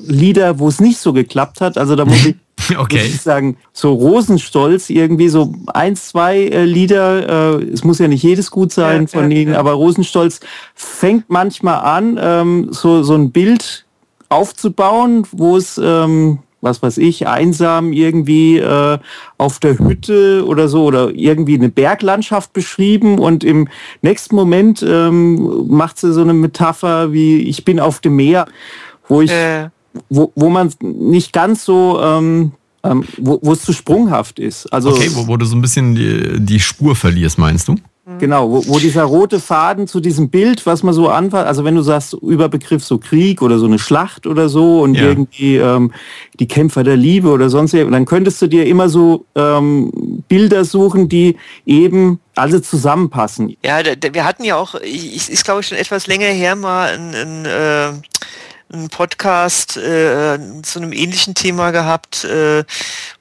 Lieder, 0.08 0.58
wo 0.58 0.68
es 0.68 0.80
nicht 0.80 0.98
so 0.98 1.14
geklappt 1.14 1.62
hat. 1.62 1.78
Also 1.78 1.96
da 1.96 2.06
muss 2.06 2.26
ich, 2.26 2.36
okay. 2.78 2.98
muss 2.98 3.06
ich 3.06 3.22
sagen, 3.22 3.58
so 3.72 3.94
Rosenstolz 3.94 4.90
irgendwie 4.90 5.30
so 5.30 5.54
eins, 5.68 6.10
zwei 6.10 6.40
äh, 6.40 6.66
Lieder. 6.66 7.60
Äh, 7.60 7.66
es 7.66 7.84
muss 7.84 8.00
ja 8.00 8.08
nicht 8.08 8.24
jedes 8.24 8.50
gut 8.50 8.72
sein 8.72 9.02
ja, 9.02 9.08
von 9.08 9.30
ja, 9.30 9.38
ihnen, 9.38 9.54
ja. 9.54 9.60
aber 9.60 9.74
Rosenstolz 9.74 10.40
fängt 10.74 11.26
manchmal 11.30 11.82
an, 11.82 12.20
ähm, 12.20 12.70
so 12.72 13.04
so 13.04 13.14
ein 13.14 13.32
Bild 13.32 13.85
aufzubauen, 14.36 15.26
wo 15.32 15.58
es 15.58 15.80
ähm, 15.84 16.40
was 16.66 16.82
weiß 16.82 16.98
ich, 16.98 17.28
einsam 17.28 17.94
irgendwie 17.94 18.58
äh, 18.58 18.98
auf 19.38 19.60
der 19.60 19.78
Hütte 19.78 20.44
oder 20.46 20.68
so 20.68 20.84
oder 20.84 21.12
irgendwie 21.14 21.54
eine 21.54 21.70
Berglandschaft 21.70 22.54
beschrieben 22.54 23.20
und 23.20 23.44
im 23.44 23.70
nächsten 24.02 24.36
Moment 24.36 24.84
ähm, 24.86 25.68
macht 25.68 26.00
sie 26.00 26.12
so 26.12 26.22
eine 26.22 26.34
Metapher 26.34 27.14
wie 27.14 27.38
ich 27.44 27.64
bin 27.64 27.80
auf 27.80 28.00
dem 28.00 28.16
Meer, 28.16 28.48
wo 29.08 29.22
ich, 29.22 29.32
äh. 29.32 29.70
wo, 30.10 30.32
wo 30.36 30.50
man 30.50 30.74
nicht 30.82 31.32
ganz 31.32 31.64
so 31.64 32.02
ähm, 32.02 32.52
ähm, 32.84 33.04
wo, 33.18 33.40
wo 33.42 33.54
es 33.54 33.64
zu 33.64 33.74
sprunghaft 33.74 34.40
ist. 34.40 34.72
Also, 34.72 34.90
okay, 34.90 35.10
wo, 35.14 35.28
wo 35.28 35.38
du 35.38 35.46
so 35.46 35.56
ein 35.56 35.62
bisschen 35.62 35.96
die, 35.96 36.40
die 36.40 36.60
Spur 36.60 36.96
verlierst, 36.96 37.38
meinst 37.38 37.68
du? 37.68 37.76
Mhm. 38.06 38.20
Genau, 38.20 38.52
wo, 38.52 38.68
wo, 38.68 38.78
dieser 38.78 39.04
rote 39.04 39.40
Faden 39.40 39.88
zu 39.88 40.00
diesem 40.00 40.30
Bild, 40.30 40.66
was 40.68 40.84
man 40.84 40.94
so 40.94 41.10
anfasst, 41.10 41.48
also 41.48 41.64
wenn 41.64 41.74
du 41.74 41.82
sagst, 41.82 42.14
Überbegriff 42.14 42.84
so 42.84 43.00
Krieg 43.00 43.42
oder 43.42 43.58
so 43.58 43.66
eine 43.66 43.80
Schlacht 43.80 44.28
oder 44.28 44.48
so 44.48 44.82
und 44.82 44.94
ja. 44.94 45.06
irgendwie 45.06 45.58
ähm, 45.58 45.92
die 46.40 46.48
Kämpfer 46.48 46.84
der 46.84 46.98
Liebe 46.98 47.30
oder 47.30 47.50
sonst 47.50 47.74
dann 47.74 48.06
könntest 48.06 48.42
du 48.44 48.48
dir 48.48 48.68
immer 48.68 48.90
so 48.90 49.26
ähm, 49.34 50.24
Bilder 50.28 50.66
suchen, 50.66 51.10
die 51.10 51.36
eben 51.66 52.20
alle 52.36 52.62
zusammenpassen. 52.62 53.58
Ja, 53.64 53.80
wir 53.84 54.24
hatten 54.24 54.44
ja 54.44 54.56
auch, 54.56 54.76
ich, 54.76 55.30
ist 55.30 55.44
glaube 55.44 55.62
ich 55.62 55.68
schon 55.68 55.78
etwas 55.80 56.06
länger 56.06 56.28
her 56.28 56.56
mal 56.56 56.94
ein, 56.94 57.16
ein 57.16 57.46
äh 57.46 57.94
einen 58.72 58.90
Podcast 58.90 59.78
äh, 59.78 60.40
zu 60.64 60.80
einem 60.80 60.92
ähnlichen 60.92 61.36
Thema 61.36 61.72
gehabt, 61.72 62.24
äh, 62.24 62.64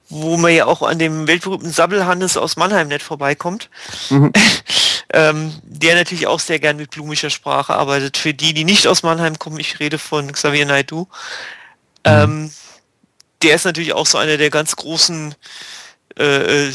wo 0.09 0.37
man 0.37 0.53
ja 0.53 0.67
auch 0.67 0.83
an 0.83 0.99
dem 0.99 1.27
weltberühmten 1.27 1.71
Sabbelhannes 1.71 2.37
aus 2.37 2.57
Mannheim 2.57 2.89
nicht 2.89 3.03
vorbeikommt, 3.03 3.71
mhm. 4.11 4.33
ähm, 5.13 5.55
der 5.63 5.95
natürlich 5.95 6.27
auch 6.27 6.41
sehr 6.41 6.59
gern 6.59 6.77
mit 6.77 6.91
blumischer 6.91 7.31
Sprache 7.31 7.75
arbeitet. 7.75 8.17
Für 8.17 8.35
die, 8.35 8.55
die 8.55 8.65
nicht 8.65 8.87
aus 8.87 9.03
Mannheim 9.03 9.39
kommen, 9.39 9.59
ich 9.59 9.81
rede 9.81 9.99
von 9.99 10.31
Xavier 10.33 10.67
Naidu, 10.67 11.01
mhm. 11.01 11.07
ähm, 12.05 12.53
der 13.43 13.57
ist 13.57 13.65
natürlich 13.65 13.93
auch 13.93 14.07
so 14.07 14.19
einer 14.19 14.37
der 14.37 14.51
ganz 14.51 14.77
großen 14.77 15.35
äh, 16.19 16.69
äh, 16.69 16.73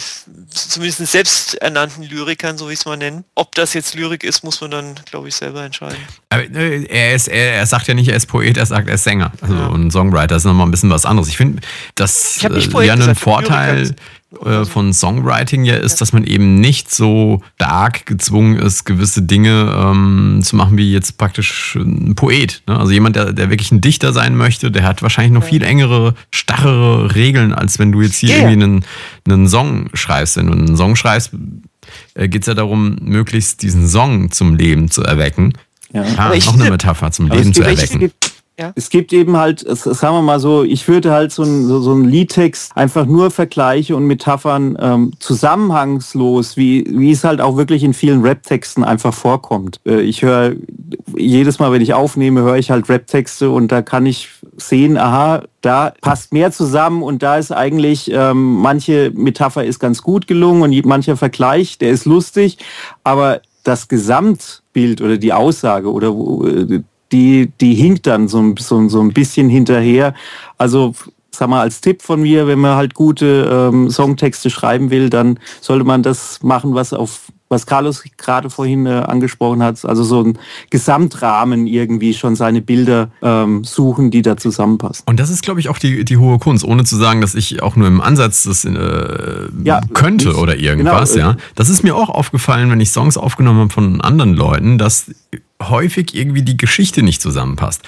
zumindest 0.49 1.05
selbsternannten 1.07 2.03
Lyrikern, 2.03 2.57
so 2.57 2.67
wie 2.67 2.73
ich 2.73 2.79
es 2.79 2.85
mal 2.85 2.97
nennen. 2.97 3.23
Ob 3.35 3.55
das 3.55 3.73
jetzt 3.73 3.95
Lyrik 3.95 4.25
ist, 4.25 4.43
muss 4.43 4.59
man 4.59 4.71
dann, 4.71 4.95
glaube 5.09 5.29
ich, 5.29 5.35
selber 5.35 5.63
entscheiden. 5.63 5.97
Aber, 6.29 6.43
äh, 6.43 6.83
er, 6.85 7.15
ist, 7.15 7.29
er, 7.29 7.53
er, 7.53 7.65
sagt 7.65 7.87
ja 7.87 7.93
nicht, 7.93 8.09
er 8.09 8.17
ist 8.17 8.25
Poet, 8.25 8.57
er 8.57 8.65
sagt, 8.65 8.89
er 8.89 8.95
ist 8.95 9.05
Sänger. 9.05 9.31
Also 9.39 9.55
ja. 9.55 9.69
ein 9.69 9.91
Songwriter 9.91 10.35
ist 10.35 10.43
nochmal 10.43 10.67
ein 10.67 10.71
bisschen 10.71 10.89
was 10.89 11.05
anderes. 11.05 11.29
Ich 11.29 11.37
finde, 11.37 11.61
das 11.95 12.37
ist 12.37 12.43
äh, 12.43 12.85
ja 12.85 12.93
ein 12.93 13.15
Vorteil 13.15 13.95
äh, 14.45 14.63
von 14.63 14.93
Songwriting 14.93 15.63
ja 15.63 15.75
ist, 15.75 16.01
dass 16.01 16.13
man 16.13 16.23
eben 16.23 16.59
nicht 16.59 16.93
so 16.93 17.41
stark 17.55 18.05
gezwungen 18.05 18.57
ist, 18.57 18.85
gewisse 18.85 19.23
Dinge 19.23 19.73
ähm, 19.75 20.41
zu 20.43 20.55
machen, 20.55 20.77
wie 20.77 20.91
jetzt 20.91 21.17
praktisch 21.17 21.75
ein 21.75 22.13
Poet. 22.13 22.61
Ne? 22.67 22.77
Also 22.77 22.91
jemand, 22.91 23.15
der, 23.15 23.33
der 23.33 23.49
wirklich 23.49 23.71
ein 23.71 23.81
Dichter 23.81 24.13
sein 24.13 24.37
möchte, 24.37 24.69
der 24.69 24.83
hat 24.83 25.01
wahrscheinlich 25.01 25.33
noch 25.33 25.43
viel 25.43 25.63
engere, 25.63 26.13
starrere 26.31 27.15
Regeln, 27.15 27.53
als 27.53 27.79
wenn 27.79 27.91
du 27.91 28.01
jetzt 28.01 28.17
hier 28.17 28.29
yeah. 28.29 28.37
irgendwie 28.49 28.63
einen, 28.63 28.85
einen 29.27 29.47
Song 29.47 29.89
schreibst. 29.95 30.37
Wenn 30.37 30.45
du 30.45 30.53
einen 30.53 30.77
Song 30.77 30.95
schreibst, 30.95 31.31
äh, 32.13 32.27
geht 32.27 32.43
es 32.43 32.47
ja 32.47 32.53
darum, 32.53 32.97
möglichst 33.01 33.63
diesen 33.63 33.87
Song 33.87 34.31
zum 34.31 34.55
Leben 34.55 34.91
zu 34.91 35.01
erwecken. 35.01 35.53
Ja, 35.91 36.03
ah, 36.17 36.35
noch 36.35 36.53
eine 36.53 36.69
Metapher 36.69 37.11
zum 37.11 37.29
Leben 37.29 37.51
zu 37.51 37.63
erwecken. 37.63 38.11
Es 38.75 38.89
gibt 38.89 39.13
eben 39.13 39.37
halt, 39.37 39.65
sagen 39.67 40.15
wir 40.15 40.21
mal 40.21 40.39
so, 40.39 40.63
ich 40.63 40.87
würde 40.87 41.11
halt 41.11 41.31
so 41.31 41.43
ein, 41.43 41.65
so, 41.65 41.79
so 41.79 41.93
ein 41.93 42.03
Liedtext 42.03 42.75
einfach 42.75 43.05
nur 43.05 43.31
Vergleiche 43.31 43.95
und 43.95 44.05
Metaphern 44.05 44.77
ähm, 44.79 45.13
zusammenhangslos, 45.19 46.57
wie, 46.57 46.85
wie 46.89 47.11
es 47.11 47.23
halt 47.23 47.41
auch 47.41 47.57
wirklich 47.57 47.83
in 47.83 47.93
vielen 47.93 48.21
Rap-Texten 48.21 48.83
einfach 48.83 49.13
vorkommt. 49.13 49.79
Äh, 49.85 50.01
ich 50.01 50.21
höre 50.21 50.55
jedes 51.15 51.59
Mal, 51.59 51.71
wenn 51.71 51.81
ich 51.81 51.93
aufnehme, 51.93 52.41
höre 52.41 52.57
ich 52.57 52.71
halt 52.71 52.89
Rap-Texte 52.89 53.49
und 53.49 53.71
da 53.71 53.81
kann 53.81 54.05
ich 54.05 54.29
sehen, 54.57 54.97
aha, 54.97 55.43
da 55.61 55.93
passt 56.01 56.33
mehr 56.33 56.51
zusammen 56.51 57.03
und 57.03 57.23
da 57.23 57.37
ist 57.37 57.51
eigentlich, 57.51 58.11
ähm, 58.11 58.55
manche 58.55 59.11
Metapher 59.15 59.63
ist 59.63 59.79
ganz 59.79 60.01
gut 60.01 60.27
gelungen 60.27 60.61
und 60.61 60.85
mancher 60.85 61.17
Vergleich, 61.17 61.77
der 61.77 61.91
ist 61.91 62.05
lustig, 62.05 62.57
aber 63.03 63.41
das 63.63 63.87
Gesamtbild 63.87 65.01
oder 65.01 65.17
die 65.17 65.33
Aussage 65.33 65.91
oder 65.91 66.09
äh, 66.47 66.81
die, 67.11 67.51
die 67.59 67.73
hinkt 67.73 68.07
dann 68.07 68.27
so, 68.27 68.55
so, 68.57 68.87
so 68.89 69.01
ein 69.01 69.13
bisschen 69.13 69.49
hinterher. 69.49 70.13
Also 70.57 70.93
sag 71.31 71.49
mal, 71.49 71.61
als 71.61 71.81
Tipp 71.81 72.01
von 72.01 72.21
mir, 72.21 72.47
wenn 72.47 72.59
man 72.59 72.75
halt 72.75 72.93
gute 72.93 73.69
ähm, 73.71 73.89
Songtexte 73.89 74.49
schreiben 74.49 74.91
will, 74.91 75.09
dann 75.09 75.39
sollte 75.61 75.85
man 75.85 76.03
das 76.03 76.41
machen, 76.43 76.75
was 76.75 76.93
auf 76.93 77.31
was 77.49 77.65
Carlos 77.65 78.03
gerade 78.17 78.49
vorhin 78.49 78.85
äh, 78.85 78.89
angesprochen 78.89 79.63
hat, 79.63 79.83
also 79.83 80.03
so 80.03 80.23
ein 80.23 80.37
Gesamtrahmen 80.69 81.65
irgendwie 81.65 82.13
schon 82.13 82.35
seine 82.35 82.61
Bilder 82.61 83.09
ähm, 83.23 83.63
suchen, 83.63 84.11
die 84.11 84.21
da 84.21 84.37
zusammenpassen. 84.37 85.03
Und 85.07 85.19
das 85.19 85.31
ist, 85.31 85.41
glaube 85.41 85.59
ich, 85.59 85.67
auch 85.67 85.79
die, 85.79 86.05
die 86.05 86.17
hohe 86.17 86.37
Kunst, 86.37 86.63
ohne 86.63 86.83
zu 86.83 86.95
sagen, 86.95 87.21
dass 87.21 87.33
ich 87.33 87.63
auch 87.63 87.75
nur 87.75 87.87
im 87.87 88.01
Ansatz 88.01 88.43
das 88.43 88.65
äh, 88.65 89.47
ja, 89.63 89.81
könnte 89.93 90.29
ich, 90.29 90.35
oder 90.35 90.57
irgendwas, 90.57 91.13
genau, 91.13 91.29
ja. 91.29 91.37
Das 91.55 91.69
ist 91.69 91.83
mir 91.83 91.95
auch 91.95 92.09
aufgefallen, 92.09 92.69
wenn 92.69 92.79
ich 92.79 92.91
Songs 92.91 93.17
aufgenommen 93.17 93.61
habe 93.61 93.73
von 93.73 93.99
anderen 93.99 94.35
Leuten, 94.35 94.77
dass 94.77 95.11
häufig 95.61 96.15
irgendwie 96.15 96.43
die 96.43 96.57
Geschichte 96.57 97.03
nicht 97.03 97.21
zusammenpasst 97.21 97.83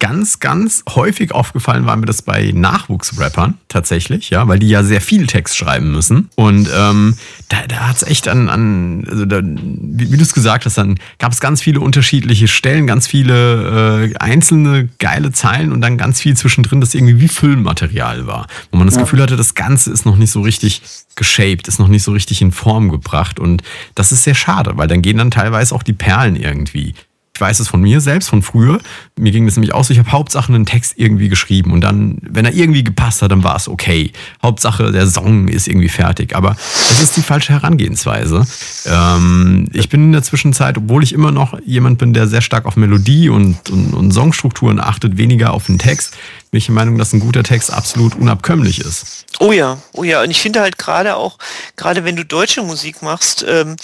ganz, 0.00 0.38
ganz 0.38 0.84
häufig 0.88 1.32
aufgefallen 1.32 1.84
war 1.86 1.96
mir 1.96 2.06
das 2.06 2.22
bei 2.22 2.52
Nachwuchsrappern 2.54 3.54
tatsächlich, 3.66 4.30
ja, 4.30 4.46
weil 4.46 4.58
die 4.58 4.68
ja 4.68 4.84
sehr 4.84 5.00
viel 5.00 5.26
Text 5.26 5.56
schreiben 5.56 5.90
müssen. 5.90 6.30
Und 6.36 6.68
ähm, 6.72 7.14
da, 7.48 7.66
da 7.66 7.88
hat 7.88 7.96
es 7.96 8.02
echt 8.04 8.28
an, 8.28 8.48
an 8.48 9.04
also 9.10 9.24
da, 9.24 9.40
wie, 9.42 10.12
wie 10.12 10.16
du 10.16 10.22
es 10.22 10.34
gesagt 10.34 10.66
hast, 10.66 10.78
dann 10.78 11.00
gab 11.18 11.32
es 11.32 11.40
ganz 11.40 11.60
viele 11.60 11.80
unterschiedliche 11.80 12.46
Stellen, 12.46 12.86
ganz 12.86 13.08
viele 13.08 14.12
äh, 14.12 14.16
einzelne 14.18 14.88
geile 14.98 15.32
Zeilen 15.32 15.72
und 15.72 15.80
dann 15.80 15.98
ganz 15.98 16.20
viel 16.20 16.36
zwischendrin, 16.36 16.80
das 16.80 16.94
irgendwie 16.94 17.20
wie 17.20 17.28
Füllmaterial 17.28 18.26
war. 18.26 18.46
Wo 18.70 18.78
man 18.78 18.86
das 18.86 18.94
ja. 18.94 19.02
Gefühl 19.02 19.22
hatte, 19.22 19.36
das 19.36 19.54
Ganze 19.54 19.90
ist 19.90 20.06
noch 20.06 20.16
nicht 20.16 20.30
so 20.30 20.42
richtig 20.42 20.82
geshaped, 21.16 21.66
ist 21.66 21.80
noch 21.80 21.88
nicht 21.88 22.04
so 22.04 22.12
richtig 22.12 22.40
in 22.40 22.52
Form 22.52 22.88
gebracht. 22.88 23.40
Und 23.40 23.64
das 23.96 24.12
ist 24.12 24.22
sehr 24.22 24.36
schade, 24.36 24.72
weil 24.76 24.86
dann 24.86 25.02
gehen 25.02 25.18
dann 25.18 25.32
teilweise 25.32 25.74
auch 25.74 25.82
die 25.82 25.92
Perlen 25.92 26.36
irgendwie 26.36 26.94
ich 27.38 27.40
weiß 27.40 27.60
es 27.60 27.68
von 27.68 27.80
mir 27.80 28.00
selbst, 28.00 28.30
von 28.30 28.42
früher. 28.42 28.80
Mir 29.16 29.30
ging 29.30 29.46
das 29.46 29.54
nämlich 29.54 29.72
auch 29.72 29.84
so, 29.84 29.92
ich 29.92 30.00
habe 30.00 30.10
Hauptsache 30.10 30.52
einen 30.52 30.66
Text 30.66 30.94
irgendwie 30.96 31.28
geschrieben 31.28 31.70
und 31.70 31.82
dann, 31.82 32.18
wenn 32.20 32.44
er 32.44 32.52
irgendwie 32.52 32.82
gepasst 32.82 33.22
hat, 33.22 33.30
dann 33.30 33.44
war 33.44 33.54
es 33.54 33.68
okay. 33.68 34.10
Hauptsache, 34.42 34.90
der 34.90 35.06
Song 35.06 35.46
ist 35.46 35.68
irgendwie 35.68 35.88
fertig. 35.88 36.34
Aber 36.34 36.56
das 36.88 37.00
ist 37.00 37.16
die 37.16 37.22
falsche 37.22 37.52
Herangehensweise. 37.52 38.44
Ähm, 38.86 39.68
ich 39.72 39.88
bin 39.88 40.02
in 40.02 40.12
der 40.12 40.24
Zwischenzeit, 40.24 40.78
obwohl 40.78 41.04
ich 41.04 41.12
immer 41.12 41.30
noch 41.30 41.56
jemand 41.64 41.98
bin, 41.98 42.12
der 42.12 42.26
sehr 42.26 42.40
stark 42.40 42.66
auf 42.66 42.74
Melodie 42.74 43.28
und, 43.28 43.70
und, 43.70 43.94
und 43.94 44.10
Songstrukturen 44.10 44.80
achtet, 44.80 45.16
weniger 45.16 45.52
auf 45.52 45.66
den 45.66 45.78
Text, 45.78 46.16
bin 46.50 46.58
ich 46.58 46.66
der 46.66 46.74
Meinung, 46.74 46.98
dass 46.98 47.12
ein 47.12 47.20
guter 47.20 47.44
Text 47.44 47.72
absolut 47.72 48.16
unabkömmlich 48.16 48.80
ist. 48.80 49.26
Oh 49.38 49.52
ja, 49.52 49.78
oh 49.92 50.02
ja. 50.02 50.24
Und 50.24 50.32
ich 50.32 50.40
finde 50.40 50.60
halt 50.60 50.76
gerade 50.76 51.14
auch, 51.14 51.38
gerade 51.76 52.02
wenn 52.02 52.16
du 52.16 52.24
deutsche 52.24 52.64
Musik 52.64 53.00
machst, 53.00 53.46
ähm, 53.48 53.76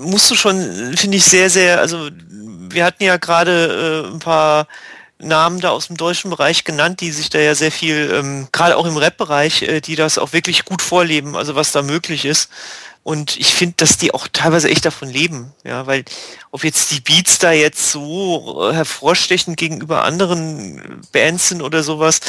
musst 0.00 0.30
du 0.30 0.34
schon, 0.34 0.96
finde 0.96 1.16
ich, 1.16 1.24
sehr, 1.24 1.50
sehr, 1.50 1.80
also 1.80 2.08
wir 2.72 2.84
hatten 2.84 3.02
ja 3.02 3.16
gerade 3.16 4.04
äh, 4.06 4.12
ein 4.12 4.18
paar 4.18 4.66
Namen 5.18 5.60
da 5.60 5.70
aus 5.70 5.86
dem 5.86 5.96
deutschen 5.96 6.30
Bereich 6.30 6.64
genannt, 6.64 7.00
die 7.00 7.12
sich 7.12 7.30
da 7.30 7.38
ja 7.38 7.54
sehr 7.54 7.72
viel, 7.72 8.10
ähm, 8.12 8.48
gerade 8.52 8.76
auch 8.76 8.86
im 8.86 8.96
Rap-Bereich, 8.96 9.62
äh, 9.62 9.80
die 9.80 9.94
das 9.94 10.18
auch 10.18 10.32
wirklich 10.32 10.64
gut 10.64 10.82
vorleben, 10.82 11.36
also 11.36 11.54
was 11.54 11.72
da 11.72 11.82
möglich 11.82 12.24
ist. 12.24 12.50
Und 13.04 13.36
ich 13.36 13.52
finde, 13.52 13.74
dass 13.78 13.98
die 13.98 14.14
auch 14.14 14.28
teilweise 14.32 14.68
echt 14.68 14.84
davon 14.84 15.08
leben, 15.08 15.52
ja, 15.64 15.88
weil 15.88 16.04
ob 16.52 16.62
jetzt 16.62 16.92
die 16.92 17.00
Beats 17.00 17.40
da 17.40 17.50
jetzt 17.50 17.90
so 17.90 18.70
hervorstechen 18.72 19.56
gegenüber 19.56 20.04
anderen 20.04 21.00
Bands 21.10 21.48
sind 21.48 21.62
oder 21.62 21.82
sowas, 21.82 22.20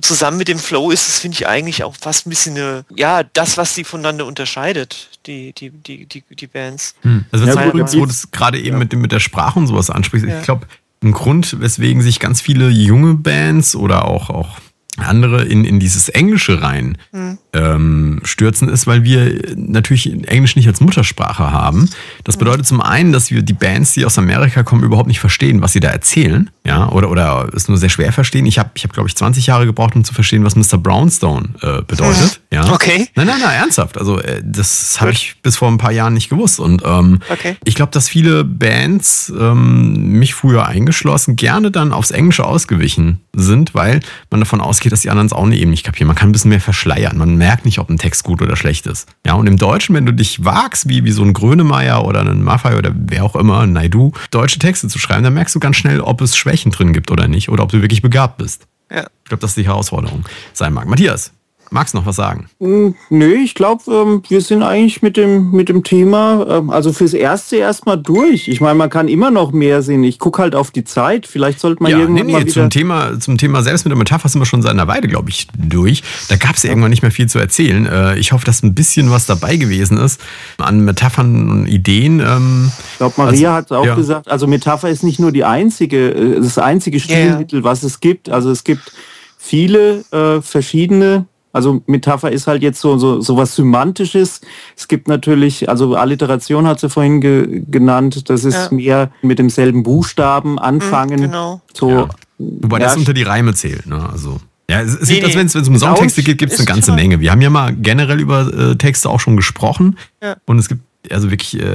zusammen 0.00 0.38
mit 0.38 0.46
dem 0.46 0.60
Flow 0.60 0.92
ist 0.92 1.08
es, 1.08 1.18
finde 1.18 1.34
ich, 1.34 1.48
eigentlich 1.48 1.82
auch 1.82 1.96
fast 1.96 2.26
ein 2.26 2.30
bisschen 2.30 2.56
eine, 2.56 2.84
ja, 2.94 3.24
das, 3.24 3.56
was 3.56 3.74
sie 3.74 3.82
voneinander 3.82 4.26
unterscheidet, 4.26 5.08
die, 5.26 5.52
die, 5.52 5.70
die, 5.70 6.06
die, 6.06 6.22
die 6.22 6.46
Bands. 6.46 6.94
Hm. 7.02 7.24
Also 7.32 7.46
ja, 7.46 7.74
wo, 7.74 7.78
wo 7.98 8.06
das 8.06 8.30
gerade 8.30 8.58
eben 8.58 8.76
ja. 8.76 8.78
mit, 8.78 8.92
mit 8.92 9.10
der 9.10 9.20
Sprache 9.20 9.58
und 9.58 9.66
sowas 9.66 9.90
anspricht, 9.90 10.24
ja. 10.24 10.38
ich 10.38 10.44
glaube, 10.44 10.68
ein 11.02 11.12
Grund, 11.12 11.60
weswegen 11.60 12.00
sich 12.00 12.20
ganz 12.20 12.40
viele 12.40 12.68
junge 12.68 13.14
Bands 13.14 13.74
oder 13.74 14.04
auch, 14.04 14.30
auch 14.30 14.58
andere 14.98 15.44
in, 15.44 15.64
in 15.64 15.80
dieses 15.80 16.08
Englische 16.08 16.62
rein 16.62 16.98
mhm. 17.12 17.38
ähm, 17.52 18.20
stürzen, 18.24 18.68
ist, 18.68 18.86
weil 18.86 19.04
wir 19.04 19.54
natürlich 19.56 20.12
Englisch 20.28 20.56
nicht 20.56 20.68
als 20.68 20.80
Muttersprache 20.80 21.50
haben. 21.50 21.88
Das 22.24 22.36
hm. 22.36 22.40
bedeutet 22.40 22.66
zum 22.66 22.80
einen, 22.80 23.12
dass 23.12 23.30
wir 23.30 23.42
die 23.42 23.52
Bands, 23.52 23.92
die 23.92 24.04
aus 24.04 24.18
Amerika 24.18 24.62
kommen, 24.62 24.82
überhaupt 24.82 25.08
nicht 25.08 25.20
verstehen, 25.20 25.62
was 25.62 25.72
sie 25.72 25.80
da 25.80 25.88
erzählen, 25.88 26.50
ja, 26.64 26.88
oder, 26.88 27.10
oder 27.10 27.48
es 27.54 27.68
nur 27.68 27.78
sehr 27.78 27.88
schwer 27.88 28.12
verstehen. 28.12 28.46
Ich 28.46 28.58
habe, 28.58 28.70
ich 28.74 28.84
hab, 28.84 28.92
glaube 28.92 29.08
ich, 29.08 29.16
20 29.16 29.46
Jahre 29.46 29.66
gebraucht, 29.66 29.96
um 29.96 30.04
zu 30.04 30.14
verstehen, 30.14 30.44
was 30.44 30.56
Mr. 30.56 30.78
Brownstone 30.78 31.50
äh, 31.62 31.82
bedeutet. 31.82 32.40
Mhm. 32.50 32.56
Ja. 32.56 32.72
Okay. 32.72 33.08
Nein, 33.14 33.26
nein, 33.26 33.40
nein, 33.40 33.56
ernsthaft. 33.56 33.98
Also 33.98 34.18
äh, 34.18 34.42
das 34.44 35.00
habe 35.00 35.12
ich 35.12 35.36
bis 35.42 35.56
vor 35.56 35.68
ein 35.68 35.78
paar 35.78 35.92
Jahren 35.92 36.14
nicht 36.14 36.28
gewusst. 36.28 36.60
Und 36.60 36.82
ähm, 36.84 37.20
okay. 37.28 37.56
ich 37.64 37.74
glaube, 37.74 37.92
dass 37.92 38.08
viele 38.08 38.44
Bands, 38.44 39.32
ähm, 39.38 40.18
mich 40.18 40.34
früher 40.34 40.66
eingeschlossen, 40.66 41.36
gerne 41.36 41.70
dann 41.70 41.92
aufs 41.92 42.10
Englische 42.10 42.44
ausgewichen 42.44 43.20
sind, 43.36 43.74
weil 43.74 44.00
man 44.30 44.40
davon 44.40 44.60
ausgeht, 44.60 44.92
dass 44.92 45.02
die 45.02 45.10
anderen 45.10 45.26
es 45.26 45.32
auch 45.32 45.46
nicht 45.46 45.60
eben 45.60 45.70
nicht 45.70 45.84
kapieren. 45.84 46.08
Man 46.08 46.16
kann 46.16 46.30
ein 46.30 46.32
bisschen 46.32 46.48
mehr 46.48 46.60
verschleiern. 46.60 47.16
Man 47.18 47.36
merkt 47.36 47.64
nicht, 47.64 47.78
ob 47.78 47.88
ein 47.90 47.98
Text 47.98 48.24
gut 48.24 48.42
oder 48.42 48.56
schlecht 48.56 48.86
ist. 48.86 49.08
Ja, 49.24 49.34
und 49.34 49.46
im 49.46 49.56
Deutschen, 49.56 49.94
wenn 49.94 50.06
du 50.06 50.12
dich 50.12 50.44
wagst, 50.44 50.88
wie, 50.88 51.04
wie 51.04 51.12
so 51.12 51.22
ein 51.22 51.32
Grönemeyer 51.32 52.04
oder 52.04 52.20
ein 52.20 52.42
Maffei 52.42 52.76
oder 52.76 52.92
wer 52.94 53.24
auch 53.24 53.36
immer, 53.36 53.60
ein 53.60 53.72
Naidu, 53.72 54.12
deutsche 54.30 54.58
Texte 54.58 54.88
zu 54.88 54.98
schreiben, 54.98 55.22
dann 55.22 55.34
merkst 55.34 55.54
du 55.54 55.60
ganz 55.60 55.76
schnell, 55.76 56.00
ob 56.00 56.20
es 56.20 56.36
Schwächen 56.36 56.72
drin 56.72 56.92
gibt 56.92 57.10
oder 57.10 57.28
nicht 57.28 57.48
oder 57.48 57.62
ob 57.62 57.70
du 57.70 57.82
wirklich 57.82 58.02
begabt 58.02 58.38
bist. 58.38 58.66
Ja. 58.90 59.06
Ich 59.24 59.28
glaube, 59.28 59.40
das 59.40 59.50
ist 59.50 59.56
die 59.56 59.66
Herausforderung 59.66 60.24
sein 60.52 60.72
mag. 60.72 60.88
Matthias, 60.88 61.32
Magst 61.70 61.94
du 61.94 61.98
noch 61.98 62.06
was 62.06 62.16
sagen? 62.16 62.46
Mm, 62.58 62.90
nö, 63.10 63.34
ich 63.34 63.54
glaube, 63.54 63.82
ähm, 63.92 64.22
wir 64.28 64.40
sind 64.40 64.62
eigentlich 64.62 65.02
mit 65.02 65.16
dem, 65.16 65.50
mit 65.50 65.68
dem 65.68 65.82
Thema, 65.84 66.46
ähm, 66.48 66.70
also 66.70 66.92
fürs 66.92 67.14
Erste 67.14 67.56
erstmal 67.56 67.98
durch. 67.98 68.48
Ich 68.48 68.60
meine, 68.60 68.74
man 68.76 68.90
kann 68.90 69.08
immer 69.08 69.30
noch 69.30 69.52
mehr 69.52 69.82
sehen. 69.82 70.04
Ich 70.04 70.18
gucke 70.18 70.42
halt 70.42 70.54
auf 70.54 70.70
die 70.70 70.84
Zeit. 70.84 71.26
Vielleicht 71.26 71.60
sollte 71.60 71.82
man 71.82 71.92
ja, 71.92 71.98
irgendwann 71.98 72.26
nee, 72.26 72.32
nee, 72.32 72.38
mal 72.38 72.40
wieder... 72.42 72.52
Zum 72.52 72.70
Thema, 72.70 73.18
zum 73.18 73.38
Thema 73.38 73.62
selbst 73.62 73.84
mit 73.84 73.90
der 73.90 73.98
Metapher 73.98 74.28
sind 74.28 74.40
wir 74.40 74.46
schon 74.46 74.62
seit 74.62 74.72
einer 74.72 74.86
Weile, 74.86 75.08
glaube 75.08 75.30
ich, 75.30 75.48
durch. 75.56 76.02
Da 76.28 76.36
gab 76.36 76.54
es 76.56 76.62
ja 76.62 76.70
irgendwann 76.70 76.90
nicht 76.90 77.02
mehr 77.02 77.10
viel 77.10 77.28
zu 77.28 77.38
erzählen. 77.38 77.86
Äh, 77.86 78.18
ich 78.18 78.32
hoffe, 78.32 78.44
dass 78.44 78.62
ein 78.62 78.74
bisschen 78.74 79.10
was 79.10 79.26
dabei 79.26 79.56
gewesen 79.56 79.98
ist 79.98 80.20
an 80.58 80.84
Metaphern 80.84 81.50
und 81.50 81.66
Ideen. 81.66 82.20
Ähm, 82.20 82.70
ich 82.92 82.98
glaube, 82.98 83.14
Maria 83.16 83.56
also, 83.56 83.74
hat 83.74 83.80
auch 83.80 83.86
ja. 83.86 83.94
gesagt, 83.94 84.28
also 84.28 84.46
Metapher 84.46 84.88
ist 84.88 85.02
nicht 85.02 85.18
nur 85.18 85.32
die 85.32 85.44
einzige, 85.44 86.10
äh, 86.10 86.40
das 86.40 86.58
einzige 86.58 87.00
Stilmittel, 87.00 87.60
yeah. 87.60 87.64
was 87.64 87.82
es 87.82 88.00
gibt. 88.00 88.30
Also 88.30 88.50
es 88.50 88.64
gibt 88.64 88.92
viele 89.38 90.04
äh, 90.10 90.42
verschiedene 90.42 91.26
also 91.56 91.82
Metapher 91.86 92.30
ist 92.30 92.46
halt 92.46 92.62
jetzt 92.62 92.80
so, 92.80 92.98
so, 92.98 93.20
so 93.20 93.36
was 93.36 93.56
Semantisches. 93.56 94.42
Es 94.76 94.86
gibt 94.86 95.08
natürlich, 95.08 95.68
also 95.68 95.96
Alliteration 95.96 96.66
hat 96.66 96.78
sie 96.78 96.90
vorhin 96.90 97.20
ge 97.20 97.62
genannt, 97.68 98.28
das 98.30 98.44
ist 98.44 98.54
ja. 98.54 98.68
mehr 98.70 99.10
mit 99.22 99.38
demselben 99.38 99.82
Buchstaben 99.82 100.58
anfangen. 100.58 101.18
Mhm, 101.18 101.22
genau. 101.22 101.60
So, 101.72 101.90
ja. 101.90 102.08
Wobei 102.38 102.78
ja, 102.78 102.84
das 102.84 102.96
unter 102.96 103.14
die 103.14 103.22
Reime 103.22 103.54
zählt, 103.54 103.86
ne? 103.86 104.08
Also. 104.08 104.38
Ja, 104.68 104.82
es 104.82 104.94
ist 104.96 105.08
nee, 105.08 105.20
das, 105.20 105.34
wenn 105.34 105.46
es 105.46 105.54
um 105.54 105.78
Songtexte 105.78 106.22
geht, 106.22 106.38
gibt 106.38 106.52
es 106.52 106.58
eine 106.58 106.66
ganze 106.66 106.92
Menge. 106.92 107.20
Wir 107.20 107.30
haben 107.30 107.40
ja 107.40 107.50
mal 107.50 107.74
generell 107.74 108.20
über 108.20 108.52
äh, 108.52 108.76
Texte 108.76 109.08
auch 109.08 109.20
schon 109.20 109.36
gesprochen. 109.36 109.96
Ja. 110.20 110.36
Und 110.44 110.58
es 110.58 110.68
gibt 110.68 110.82
also 111.10 111.30
wirklich 111.30 111.60
äh, 111.60 111.66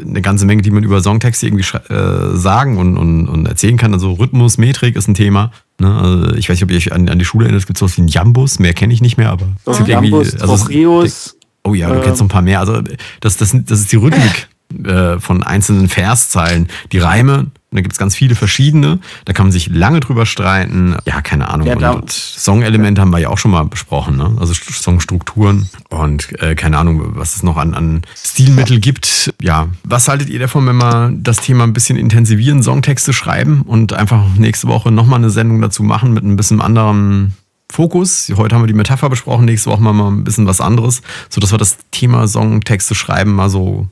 eine 0.00 0.22
ganze 0.22 0.46
Menge, 0.46 0.62
die 0.62 0.70
man 0.70 0.82
über 0.82 1.00
Songtexte 1.02 1.46
irgendwie 1.46 1.64
äh, 1.92 2.36
sagen 2.36 2.78
und, 2.78 2.96
und, 2.96 3.28
und 3.28 3.46
erzählen 3.46 3.76
kann. 3.76 3.92
Also 3.92 4.12
Rhythmus, 4.12 4.58
Metrik 4.58 4.96
ist 4.96 5.08
ein 5.08 5.14
Thema. 5.14 5.52
Ne? 5.80 5.94
Also 5.94 6.34
ich 6.34 6.48
weiß 6.48 6.56
nicht, 6.56 6.64
ob 6.64 6.70
ihr 6.70 6.76
euch 6.76 6.92
an, 6.92 7.08
an 7.08 7.18
die 7.18 7.24
Schule 7.24 7.44
erinnert, 7.44 7.62
es 7.62 7.66
gibt 7.66 7.78
sowas 7.78 7.96
wie 7.96 8.02
ein 8.02 8.08
Jambus, 8.08 8.58
mehr 8.58 8.74
kenne 8.74 8.92
ich 8.92 9.00
nicht 9.00 9.16
mehr, 9.16 9.30
aber 9.30 9.46
es 9.66 9.78
gibt 9.78 9.88
Jambus, 9.88 10.34
irgendwie. 10.34 10.42
Also 10.42 10.64
Trocheus, 10.64 11.36
oh 11.64 11.74
ja, 11.74 11.92
du 11.92 12.00
kennst 12.00 12.20
noch 12.20 12.26
ein 12.26 12.30
paar 12.30 12.42
mehr. 12.42 12.60
Also 12.60 12.82
das, 13.20 13.36
das, 13.36 13.54
das 13.64 13.80
ist 13.80 13.92
die 13.92 13.96
Rhythmik 13.96 14.48
äh, 14.84 15.18
von 15.18 15.42
einzelnen 15.42 15.88
Verszeilen. 15.88 16.68
Die 16.92 16.98
Reime 16.98 17.46
und 17.72 17.76
da 17.76 17.80
gibt 17.80 17.94
es 17.94 17.98
ganz 17.98 18.14
viele 18.14 18.34
verschiedene. 18.34 18.98
Da 19.24 19.32
kann 19.32 19.46
man 19.46 19.52
sich 19.52 19.68
lange 19.68 20.00
drüber 20.00 20.26
streiten. 20.26 20.94
Ja, 21.06 21.22
keine 21.22 21.48
Ahnung. 21.48 21.66
Ja, 21.66 21.92
und 21.92 22.12
Songelemente 22.12 23.00
haben 23.00 23.10
wir 23.10 23.18
ja 23.18 23.30
auch 23.30 23.38
schon 23.38 23.50
mal 23.50 23.64
besprochen. 23.64 24.18
Ne? 24.18 24.36
Also 24.38 24.52
Songstrukturen 24.52 25.70
und 25.88 26.38
äh, 26.42 26.54
keine 26.54 26.76
Ahnung, 26.76 27.16
was 27.16 27.34
es 27.34 27.42
noch 27.42 27.56
an, 27.56 27.72
an 27.72 28.02
Stilmittel 28.14 28.78
gibt. 28.78 29.32
Ja, 29.40 29.68
was 29.84 30.06
haltet 30.08 30.28
ihr 30.28 30.38
davon, 30.38 30.66
wenn 30.66 30.76
wir 30.76 31.12
das 31.14 31.38
Thema 31.38 31.64
ein 31.64 31.72
bisschen 31.72 31.96
intensivieren, 31.96 32.62
Songtexte 32.62 33.14
schreiben 33.14 33.62
und 33.62 33.94
einfach 33.94 34.22
nächste 34.36 34.68
Woche 34.68 34.92
nochmal 34.92 35.20
eine 35.20 35.30
Sendung 35.30 35.62
dazu 35.62 35.82
machen 35.82 36.12
mit 36.12 36.24
ein 36.24 36.36
bisschen 36.36 36.60
anderem 36.60 37.32
Fokus. 37.70 38.30
Heute 38.36 38.54
haben 38.54 38.62
wir 38.64 38.66
die 38.66 38.74
Metapher 38.74 39.08
besprochen, 39.08 39.46
nächste 39.46 39.70
Woche 39.70 39.80
mal 39.80 40.10
ein 40.10 40.24
bisschen 40.24 40.46
was 40.46 40.60
anderes, 40.60 41.00
sodass 41.30 41.52
wir 41.52 41.58
das 41.58 41.78
Thema 41.90 42.28
Songtexte 42.28 42.94
schreiben 42.94 43.32
mal 43.32 43.48
so, 43.48 43.88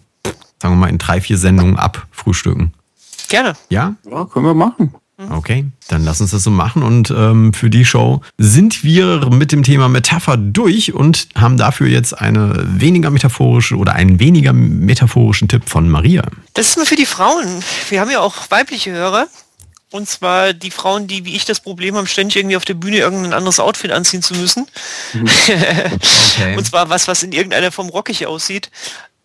sagen 0.61 0.75
wir 0.75 0.81
mal, 0.81 0.91
in 0.91 0.99
drei, 0.99 1.23
vier 1.23 1.39
Sendungen 1.39 1.79
abfrühstücken. 1.79 2.75
Gerne. 3.31 3.55
Ja? 3.71 3.95
Ja, 4.11 4.27
können 4.27 4.45
wir 4.45 4.55
machen. 4.55 4.95
Okay, 5.29 5.67
dann 5.89 6.05
lass 6.05 6.21
uns 6.21 6.31
das 6.31 6.43
so 6.45 6.51
machen. 6.51 6.83
Und 6.83 7.11
ähm, 7.11 7.53
für 7.53 7.69
die 7.69 7.85
Show 7.85 8.23
sind 8.39 8.83
wir 8.83 9.29
mit 9.31 9.53
dem 9.53 9.63
Thema 9.63 9.89
Metapher 9.89 10.39
durch 10.39 10.95
und 10.95 11.29
haben 11.35 11.59
dafür 11.59 11.89
jetzt 11.89 12.19
eine 12.19 12.55
weniger 12.67 13.11
metaphorische 13.11 13.77
oder 13.77 13.93
einen 13.93 14.19
weniger 14.19 14.55
metaphorischen 14.55 15.49
Tipp 15.49 15.69
von 15.69 15.89
Maria. 15.91 16.25
Das 16.55 16.69
ist 16.71 16.77
nur 16.77 16.87
für 16.87 16.97
die 16.97 17.07
Frauen. 17.07 17.63
Wir 17.91 18.01
haben 18.01 18.11
ja 18.11 18.21
auch 18.21 18.51
weibliche 18.51 18.93
Hörer. 18.93 19.27
Und 19.93 20.09
zwar 20.09 20.53
die 20.53 20.71
Frauen, 20.71 21.09
die 21.09 21.25
wie 21.25 21.35
ich 21.35 21.45
das 21.45 21.61
Problem 21.61 21.97
haben, 21.97 22.07
ständig 22.07 22.37
irgendwie 22.37 22.57
auf 22.57 22.65
der 22.65 22.75
Bühne 22.75 22.99
irgendein 22.99 23.33
anderes 23.33 23.59
Outfit 23.59 23.91
anziehen 23.91 24.23
zu 24.23 24.35
müssen. 24.35 24.67
Okay. 26.33 26.57
Und 26.57 26.65
zwar 26.65 26.89
was, 26.89 27.09
was 27.09 27.23
in 27.23 27.33
irgendeiner 27.33 27.73
Form 27.73 27.89
rockig 27.89 28.27
aussieht. 28.27 28.71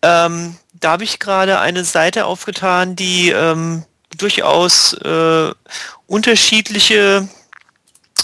Ähm, 0.02 0.56
da 0.74 0.92
habe 0.92 1.04
ich 1.04 1.18
gerade 1.18 1.60
eine 1.60 1.84
Seite 1.84 2.26
aufgetan, 2.26 2.96
die 2.96 3.30
ähm, 3.30 3.84
durchaus 4.16 4.94
äh, 4.94 5.50
unterschiedliche 6.06 7.28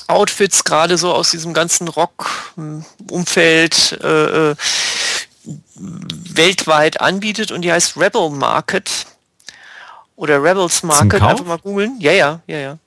Outfits 0.09 0.65
gerade 0.65 0.99
so 0.99 1.13
aus 1.13 1.31
diesem 1.31 1.55
ganzen 1.55 1.89
Rock-Umfeld 1.89 3.99
äh, 4.03 4.51
äh, 4.51 4.57
weltweit 5.75 7.01
anbietet 7.01 7.51
und 7.51 7.63
die 7.63 7.73
heißt 7.73 7.97
Rebel 7.97 8.31
Market 8.31 9.07
oder 10.17 10.43
Rebels 10.43 10.83
Market, 10.83 11.23
einfach 11.23 11.45
mal 11.45 11.59
googeln. 11.59 11.97
Ja, 11.99 12.13
ja, 12.13 12.41
ja, 12.47 12.59
ja. 12.59 12.79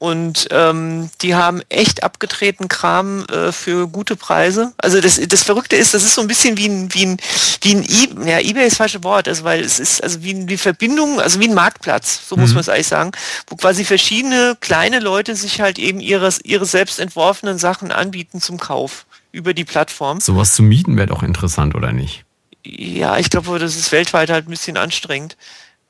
Und 0.00 0.48
ähm, 0.50 1.10
die 1.20 1.34
haben 1.34 1.60
echt 1.68 2.02
abgetreten 2.02 2.68
Kram 2.68 3.26
äh, 3.26 3.52
für 3.52 3.86
gute 3.86 4.16
Preise. 4.16 4.72
Also 4.78 4.98
das, 4.98 5.20
das 5.28 5.42
Verrückte 5.42 5.76
ist, 5.76 5.92
das 5.92 6.04
ist 6.04 6.14
so 6.14 6.22
ein 6.22 6.26
bisschen 6.26 6.56
wie 6.56 6.70
ein, 6.70 6.94
wie 6.94 7.04
ein, 7.04 7.16
wie 7.60 7.74
ein 7.74 7.82
e 7.84 8.30
ja, 8.30 8.38
eBay 8.38 8.64
ist 8.66 8.72
das 8.72 8.78
falsche 8.78 9.04
Wort, 9.04 9.28
also 9.28 9.44
weil 9.44 9.60
es 9.60 9.78
ist 9.78 10.02
also 10.02 10.22
wie 10.22 10.32
die 10.46 10.56
Verbindung, 10.56 11.20
also 11.20 11.38
wie 11.38 11.48
ein 11.48 11.54
Marktplatz, 11.54 12.26
so 12.26 12.38
muss 12.38 12.48
Mhm. 12.48 12.54
man 12.54 12.60
es 12.62 12.68
eigentlich 12.70 12.86
sagen, 12.86 13.10
wo 13.46 13.56
quasi 13.56 13.84
verschiedene 13.84 14.56
kleine 14.60 15.00
Leute 15.00 15.36
sich 15.36 15.60
halt 15.60 15.78
eben 15.78 16.00
ihre, 16.00 16.32
ihre 16.44 16.64
selbst 16.64 16.98
entworfenen 16.98 17.58
Sachen 17.58 17.92
anbieten 17.92 18.40
zum 18.40 18.58
Kauf 18.58 19.04
über 19.32 19.52
die 19.52 19.66
Plattform. 19.66 20.18
Sowas 20.18 20.54
zu 20.54 20.62
mieten 20.62 20.96
wäre 20.96 21.08
doch 21.08 21.22
interessant, 21.22 21.74
oder 21.74 21.92
nicht? 21.92 22.24
Ja, 22.64 23.18
ich 23.18 23.28
glaube, 23.28 23.58
das 23.58 23.76
ist 23.76 23.92
weltweit 23.92 24.30
halt 24.30 24.46
ein 24.46 24.50
bisschen 24.50 24.78
anstrengend 24.78 25.36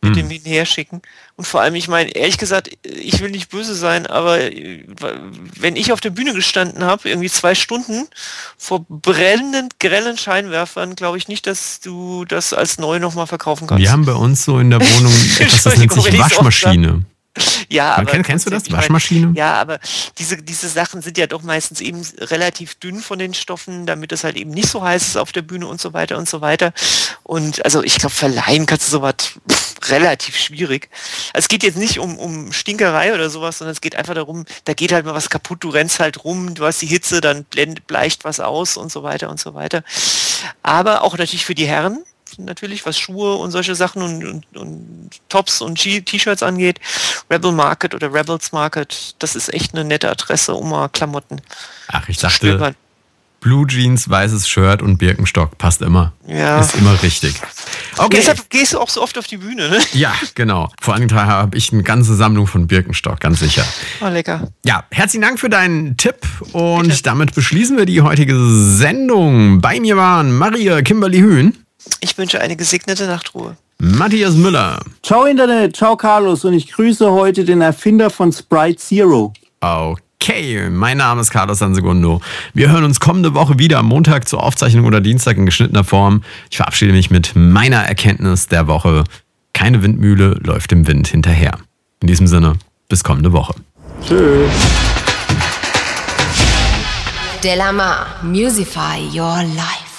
mit 0.03 0.17
dem 0.17 0.31
Hinherschicken. 0.31 1.03
Und 1.37 1.47
vor 1.47 1.61
allem, 1.61 1.75
ich 1.75 1.89
meine, 1.89 2.11
ehrlich 2.11 2.39
gesagt, 2.39 2.71
ich 2.85 3.21
will 3.21 3.31
nicht 3.31 3.51
böse 3.51 3.75
sein, 3.75 4.07
aber 4.07 4.41
äh, 4.41 4.85
wenn 5.59 5.77
ich 5.77 5.93
auf 5.93 6.01
der 6.01 6.11
Bühne 6.11 6.33
gestanden 6.33 6.85
habe, 6.85 7.09
irgendwie 7.09 7.29
zwei 7.29 7.55
Stunden 7.55 8.09
vor 8.57 8.85
brennend 8.89 9.79
grellen 9.79 10.17
Scheinwerfern, 10.17 10.97
glaube 10.97 11.19
ich 11.19 11.29
nicht, 11.29 11.47
dass 11.47 11.81
du 11.81 12.25
das 12.25 12.55
als 12.55 12.79
neu 12.79 12.99
nochmal 12.99 13.27
verkaufen 13.27 13.67
kannst. 13.67 13.83
Wir 13.83 13.93
haben 13.93 14.07
bei 14.07 14.15
uns 14.15 14.45
so 14.45 14.59
in 14.59 14.71
der 14.71 14.81
Wohnung 14.81 15.13
etwas, 15.39 15.63
das 15.65 15.77
nennt 15.77 15.93
sich 15.93 16.19
Waschmaschine. 16.19 17.05
Ja, 17.69 17.91
Man 17.91 17.93
aber 18.01 18.11
kennt- 18.11 18.27
kennst 18.27 18.47
du 18.47 18.51
das? 18.51 18.71
Waschmaschine? 18.73 19.33
Ja, 19.37 19.55
aber 19.55 19.79
diese, 20.19 20.37
diese 20.39 20.69
Sachen 20.69 21.01
sind 21.01 21.17
ja 21.17 21.29
doch 21.29 21.43
meistens 21.43 21.81
eben 21.81 22.03
relativ 22.19 22.75
dünn 22.75 23.01
von 23.01 23.21
den 23.21 23.35
Stoffen, 23.35 23.87
damit 23.87 24.11
es 24.11 24.25
halt 24.25 24.37
eben 24.37 24.51
nicht 24.51 24.69
so 24.69 24.83
heiß 24.83 25.07
ist 25.09 25.17
auf 25.17 25.31
der 25.31 25.43
Bühne 25.43 25.69
und 25.69 25.81
so 25.81 25.93
weiter 25.93 26.19
und 26.19 26.29
so 26.29 26.41
weiter. 26.41 26.73
Und 27.23 27.65
also 27.65 27.85
ich 27.85 27.97
glaube, 27.97 28.15
verleihen 28.15 28.67
kannst 28.67 28.89
du 28.89 28.91
sowas 28.91 29.15
pff, 29.49 29.75
relativ 29.91 30.37
schwierig. 30.37 30.89
Also 31.33 31.45
es 31.45 31.49
geht 31.49 31.63
jetzt 31.63 31.79
nicht 31.79 32.01
um, 32.01 32.19
um 32.19 32.53
Stinkerei 32.53 33.15
oder 33.15 33.31
sowas, 33.31 33.59
sondern 33.59 33.73
es 33.73 33.81
geht 33.81 33.95
einfach 33.95 34.15
darum, 34.15 34.45
da 34.65 34.75
geht 34.75 34.91
halt 34.93 35.05
mal 35.07 35.15
was 35.15 35.31
kaputt, 35.31 35.63
du 35.63 35.69
rennst 35.69 36.01
halt 36.01 36.25
rum, 36.25 36.55
du 36.57 36.65
hast 36.67 36.83
die 36.83 36.87
Hitze, 36.87 37.21
dann 37.21 37.45
blend, 37.45 37.87
bleicht 37.87 38.25
was 38.25 38.41
aus 38.41 38.77
und 38.77 38.91
so 38.91 39.05
weiter 39.05 39.31
und 39.31 39.39
so 39.39 39.55
weiter. 39.55 39.85
Aber 40.65 41.03
auch 41.03 41.17
natürlich 41.17 41.45
für 41.47 41.55
die 41.55 41.67
Herren, 41.67 42.03
natürlich, 42.39 42.87
was 42.87 42.99
Schuhe 42.99 43.37
und 43.37 43.51
solche 43.51 43.75
Sachen 43.75 44.03
und, 44.03 44.25
und, 44.25 44.57
und 44.57 45.21
Tops 45.29 45.61
und 45.61 45.77
T-Shirts 45.77 46.43
angeht. 46.43 46.81
Rebel 47.31 47.53
Market 47.53 47.95
oder 47.95 48.13
Rebels 48.13 48.53
Market, 48.53 49.15
das 49.19 49.37
ist 49.37 49.53
echt 49.53 49.75
eine 49.75 49.85
nette 49.85 50.11
Adresse, 50.11 50.55
um 50.55 50.71
mal 50.71 50.89
Klamotten 50.89 51.41
Ach, 51.89 52.09
ich 52.09 52.19
zu 52.19 52.31
stöbern. 52.31 52.61
dachte, 52.61 52.77
Blue 53.41 53.67
Jeans, 53.67 54.09
weißes 54.09 54.47
Shirt 54.47 54.83
und 54.83 54.99
Birkenstock 54.99 55.57
passt 55.57 55.81
immer. 55.81 56.13
Ja. 56.27 56.61
Ist 56.61 56.75
immer 56.77 57.03
richtig. 57.03 57.35
Okay. 57.97 58.17
Deshalb 58.17 58.51
gehst 58.51 58.75
du 58.75 58.79
auch 58.79 58.91
so 58.91 59.03
oft 59.03 59.17
auf 59.17 59.27
die 59.27 59.39
Bühne, 59.39 59.71
ne? 59.71 59.79
Ja, 59.95 60.13
genau. 60.35 60.71
Vor 60.81 60.97
Dingen 60.97 61.13
habe 61.15 61.57
ich 61.57 61.73
eine 61.73 61.83
ganze 61.83 62.15
Sammlung 62.15 62.47
von 62.47 62.67
Birkenstock, 62.67 63.19
ganz 63.19 63.41
sicher. 63.41 63.65
Oh, 64.03 64.09
lecker. 64.09 64.49
Ja, 64.65 64.85
herzlichen 64.91 65.23
Dank 65.23 65.41
für 65.41 65.49
deinen 65.49 65.97
Tipp 65.97 66.17
und 66.53 67.07
damit 67.07 67.35
beschließen 67.35 67.79
wir 67.79 67.87
die 67.87 68.03
heutige 68.03 68.37
Sendung. 68.39 69.61
Bei 69.61 69.81
mir 69.81 69.97
waren 69.97 70.37
Maria 70.37 70.83
Kimberly 70.83 71.21
Hühn, 71.21 71.60
Ich 72.01 72.17
wünsche 72.19 72.41
eine 72.41 72.57
gesegnete 72.57 73.07
Nachtruhe. 73.07 73.57
Matthias 73.79 74.35
Müller. 74.35 74.81
Ciao 75.03 75.25
Internet, 75.25 75.77
ciao 75.77 75.97
Carlos 75.97 76.45
und 76.45 76.53
ich 76.53 76.71
grüße 76.71 77.11
heute 77.11 77.45
den 77.45 77.61
Erfinder 77.61 78.11
von 78.11 78.33
Sprite 78.33 78.77
Zero. 78.77 79.33
Okay, 79.61 80.69
mein 80.71 80.99
Name 80.99 81.23
ist 81.23 81.31
Carlos 81.31 81.59
Sansegundo. 81.59 82.21
Wir 82.53 82.71
hören 82.71 82.85
uns 82.85 83.01
kommende 83.01 83.33
Woche 83.35 83.59
wieder 83.59 83.79
am 83.79 83.87
Montag 83.87 84.29
zur 84.29 84.43
Aufzeichnung 84.43 84.85
oder 84.85 85.01
Dienstag 85.01 85.39
in 85.39 85.47
geschnittener 85.47 85.85
Form. 85.85 86.23
Ich 86.51 86.59
verabschiede 86.59 86.93
mich 86.93 87.11
mit 87.11 87.33
meiner 87.35 87.79
Erkenntnis 87.79 88.47
der 88.47 88.67
Woche. 88.67 89.05
Keine 89.55 89.83
Windmühle 89.83 90.39
läuft 90.43 90.71
dem 90.71 90.87
Wind 90.87 91.09
hinterher. 91.09 91.59
In 92.01 92.09
diesem 92.09 92.27
Sinne, 92.27 92.55
bis 92.89 93.03
kommende 93.03 93.33
Woche. 93.33 93.55
Tschüss. 94.07 94.51
Delamar, 97.43 98.07
Musify 98.23 99.01
Your 99.15 99.43
Life. 99.57 99.90